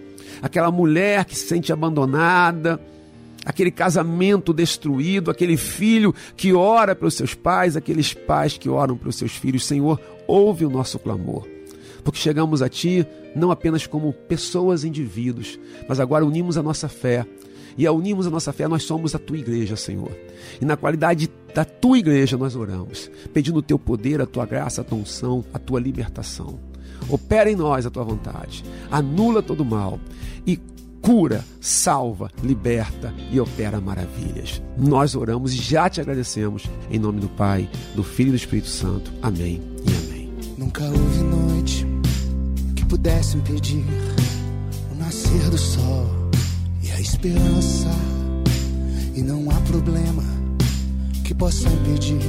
aquela 0.43 0.71
mulher 0.71 1.25
que 1.25 1.35
se 1.35 1.47
sente 1.47 1.73
abandonada, 1.73 2.79
aquele 3.47 3.71
casamento 3.71 4.53
destruído, 4.53 5.31
aquele 5.31 5.57
filho 5.57 6.13
que 6.37 6.53
ora 6.53 6.95
pelos 6.95 7.15
seus 7.15 7.33
pais, 7.33 7.77
aqueles 7.77 8.13
pais 8.13 8.59
que 8.59 8.69
oram 8.69 8.97
pelos 8.97 9.17
seus 9.17 9.33
filhos. 9.33 9.65
Senhor, 9.65 10.01
ouve 10.27 10.67
o 10.67 10.71
nosso 10.71 10.99
clamor. 10.99 11.47
Porque 12.03 12.19
chegamos 12.19 12.61
a 12.61 12.69
Ti 12.69 13.07
não 13.35 13.51
apenas 13.51 13.87
como 13.87 14.13
pessoas, 14.13 14.85
indivíduos, 14.85 15.59
mas 15.89 16.01
agora 16.01 16.27
unimos 16.27 16.59
a 16.59 16.63
nossa 16.63 16.89
fé 16.89 17.27
e 17.79 17.87
ao 17.87 17.97
unirmos 17.97 18.27
a 18.27 18.31
nossa 18.31 18.53
fé, 18.53 18.67
nós 18.67 18.85
somos 18.85 19.15
a 19.15 19.19
tua 19.19 19.37
igreja, 19.37 19.77
Senhor. 19.77 20.11
E 20.61 20.65
na 20.65 20.77
qualidade 20.77 21.31
da 21.55 21.65
tua 21.65 21.99
igreja 21.99 22.37
nós 22.37 22.57
oramos, 22.57 23.11
pedindo 23.35 23.59
o 23.59 23.63
teu 23.63 23.79
poder, 23.79 24.21
a 24.21 24.27
tua 24.27 24.47
graça, 24.47 24.81
a 24.81 24.85
tua 24.85 24.99
unção, 24.99 25.45
a 25.53 25.59
tua 25.59 25.79
libertação. 25.79 26.59
Opera 27.09 27.51
em 27.51 27.55
nós 27.55 27.85
a 27.85 27.91
tua 27.91 28.03
vontade, 28.03 28.65
anula 28.91 29.43
todo 29.43 29.65
mal 29.65 30.01
e 30.47 30.59
cura, 31.07 31.45
salva, 31.61 32.29
liberta 32.43 33.15
e 33.31 33.39
opera 33.39 33.81
maravilhas. 33.81 34.61
Nós 34.77 35.15
oramos 35.15 35.55
e 35.55 35.57
já 35.57 35.89
te 35.89 36.01
agradecemos 36.01 36.65
em 36.91 36.99
nome 36.99 37.21
do 37.21 37.29
Pai, 37.29 37.71
do 37.95 38.03
Filho 38.03 38.29
e 38.29 38.33
do 38.33 38.37
Espírito 38.37 38.69
Santo. 38.69 39.13
Amém 39.23 39.63
e 39.89 40.11
amém. 40.11 40.35
Nunca 40.59 40.83
houve 40.85 41.23
noite 41.23 41.87
que 42.75 42.85
pudesse 42.85 43.37
impedir 43.37 43.85
o 44.93 44.97
nascer 44.97 45.49
do 45.49 45.57
sol 45.57 46.27
a 46.97 47.01
esperança 47.01 47.91
e 49.15 49.21
não 49.21 49.51
há 49.51 49.61
problema 49.69 50.23
que 51.23 51.35
possa 51.35 51.69
impedir 51.69 52.23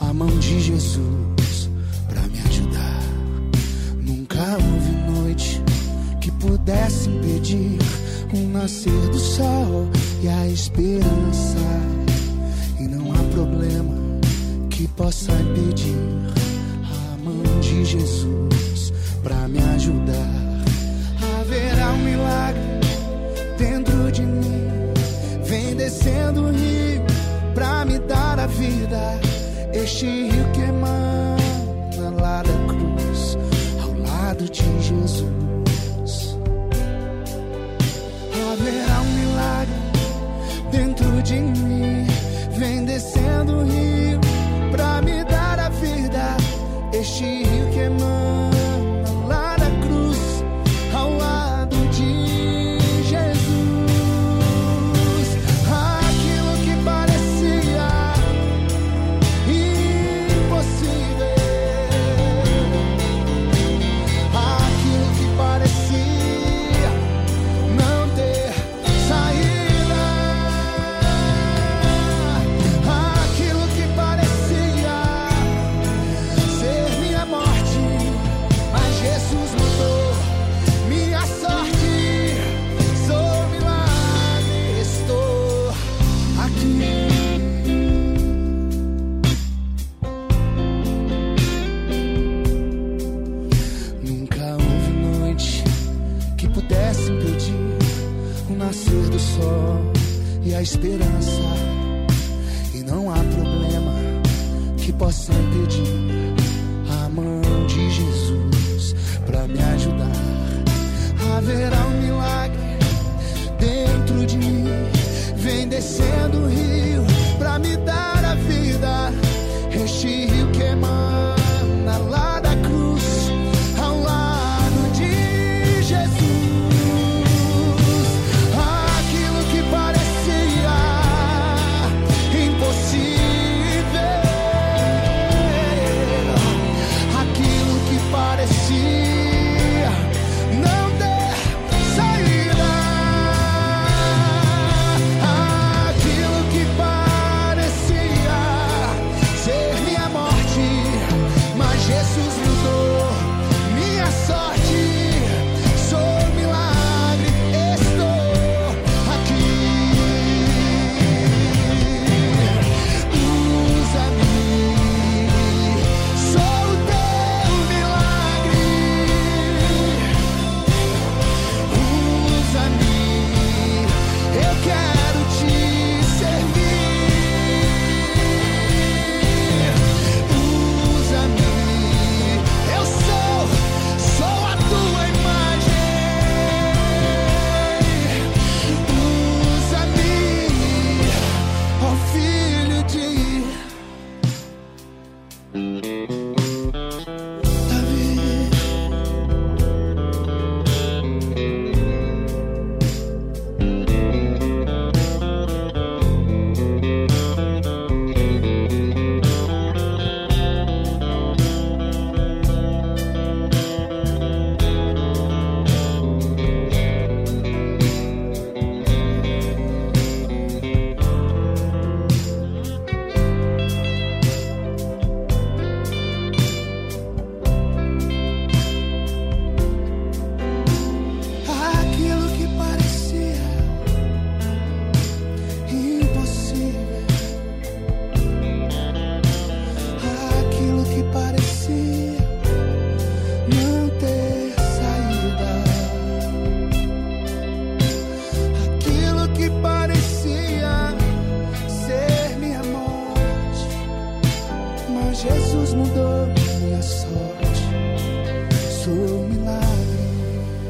a 0.00 0.12
mão 0.12 0.36
de 0.40 0.60
Jesus 0.60 1.70
para 2.08 2.22
me 2.22 2.40
ajudar. 2.40 3.02
Nunca 4.02 4.42
houve 4.54 4.95
pudesse 6.46 7.08
impedir 7.08 7.78
o 8.32 8.48
nascer 8.48 9.08
do 9.10 9.18
sol 9.18 9.88
e 10.22 10.28
a 10.28 10.46
esperança 10.46 11.58
e 12.78 12.84
não 12.84 13.12
há 13.12 13.18
problema 13.34 13.94
que 14.70 14.86
possa 14.88 15.32
impedir 15.32 15.96
a 16.84 17.24
mão 17.24 17.60
de 17.60 17.84
Jesus 17.84 18.92
para 19.22 19.48
me 19.48 19.58
ajudar. 19.58 20.64
Haverá 21.40 21.92
um 21.92 21.98
milagre 21.98 22.62
dentro 23.58 24.12
de 24.12 24.22
mim. 24.22 24.66
Vem 25.44 25.74
descendo 25.74 26.42
o 26.42 26.50
rio 26.50 27.02
pra 27.54 27.84
me 27.84 27.98
dar 27.98 28.38
a 28.38 28.46
vida. 28.46 29.20
Este 29.72 30.06
rio 30.06 30.52
que 30.52 30.60
emana 30.60 32.10
lá 32.20 32.42
da 32.42 32.55
de 41.26 41.40
mim. 41.40 42.06
Vem 42.56 42.84
descendo 42.84 43.58
o 43.58 43.64
rio 43.64 43.95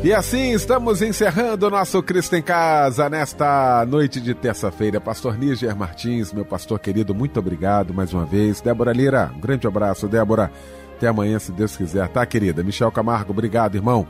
E 0.06 0.14
assim 0.14 0.52
estamos 0.52 1.02
encerrando 1.02 1.66
o 1.66 1.70
nosso 1.70 2.00
Cristo 2.00 2.36
em 2.36 2.40
Casa 2.40 3.10
nesta 3.10 3.84
noite 3.86 4.20
de 4.20 4.34
terça-feira. 4.34 5.00
Pastor 5.00 5.36
Níger 5.36 5.74
Martins, 5.74 6.32
meu 6.32 6.44
pastor 6.44 6.78
querido, 6.78 7.12
muito 7.12 7.40
obrigado 7.40 7.92
mais 7.92 8.14
uma 8.14 8.24
vez. 8.24 8.60
Débora 8.60 8.92
Lira, 8.92 9.32
um 9.34 9.40
grande 9.40 9.66
abraço. 9.66 10.06
Débora, 10.06 10.52
até 10.96 11.08
amanhã, 11.08 11.40
se 11.40 11.50
Deus 11.50 11.76
quiser, 11.76 12.06
tá, 12.06 12.24
querida? 12.24 12.62
Michel 12.62 12.92
Camargo, 12.92 13.32
obrigado, 13.32 13.74
irmão. 13.74 14.06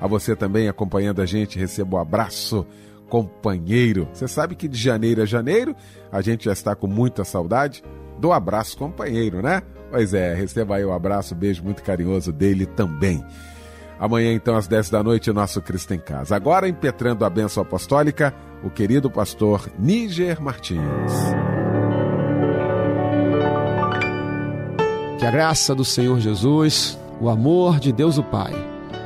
A 0.00 0.06
você 0.06 0.36
também 0.36 0.68
acompanhando 0.68 1.20
a 1.20 1.26
gente, 1.26 1.58
recebo 1.58 1.96
o 1.96 1.98
um 1.98 2.02
abraço, 2.02 2.64
companheiro. 3.08 4.08
Você 4.12 4.28
sabe 4.28 4.54
que 4.54 4.68
de 4.68 4.78
janeiro 4.78 5.20
a 5.20 5.26
janeiro 5.26 5.74
a 6.12 6.20
gente 6.20 6.44
já 6.44 6.52
está 6.52 6.76
com 6.76 6.86
muita 6.86 7.24
saudade 7.24 7.82
do 8.20 8.30
abraço 8.30 8.78
companheiro, 8.78 9.42
né? 9.42 9.64
Pois 9.90 10.14
é, 10.14 10.32
receba 10.32 10.76
aí 10.76 10.84
o 10.84 10.90
um 10.90 10.94
abraço, 10.94 11.34
beijo 11.34 11.64
muito 11.64 11.82
carinhoso 11.82 12.30
dele 12.30 12.66
também. 12.66 13.26
Amanhã, 14.00 14.32
então, 14.32 14.56
às 14.56 14.66
10 14.66 14.88
da 14.88 15.02
noite, 15.02 15.30
o 15.30 15.34
nosso 15.34 15.60
Cristo 15.60 15.92
em 15.92 15.98
Casa. 15.98 16.34
Agora, 16.34 16.66
impetrando 16.66 17.22
a 17.22 17.28
bênção 17.28 17.62
apostólica, 17.62 18.34
o 18.64 18.70
querido 18.70 19.10
pastor 19.10 19.68
Níger 19.78 20.40
Martins. 20.40 20.80
Que 25.18 25.26
a 25.26 25.30
graça 25.30 25.74
do 25.74 25.84
Senhor 25.84 26.18
Jesus, 26.18 26.98
o 27.20 27.28
amor 27.28 27.78
de 27.78 27.92
Deus 27.92 28.16
o 28.16 28.22
Pai 28.22 28.54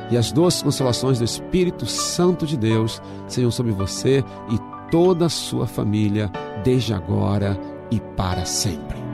e 0.09 0.15
as 0.15 0.31
doces 0.31 0.63
consolações 0.63 1.19
do 1.19 1.25
Espírito 1.25 1.85
Santo 1.85 2.45
de 2.45 2.55
Deus 2.55 3.01
sejam 3.27 3.51
sobre 3.51 3.73
você 3.73 4.23
e 4.49 4.59
toda 4.89 5.25
a 5.25 5.29
sua 5.29 5.67
família, 5.67 6.31
desde 6.63 6.93
agora 6.93 7.59
e 7.91 7.99
para 7.99 8.45
sempre. 8.45 9.04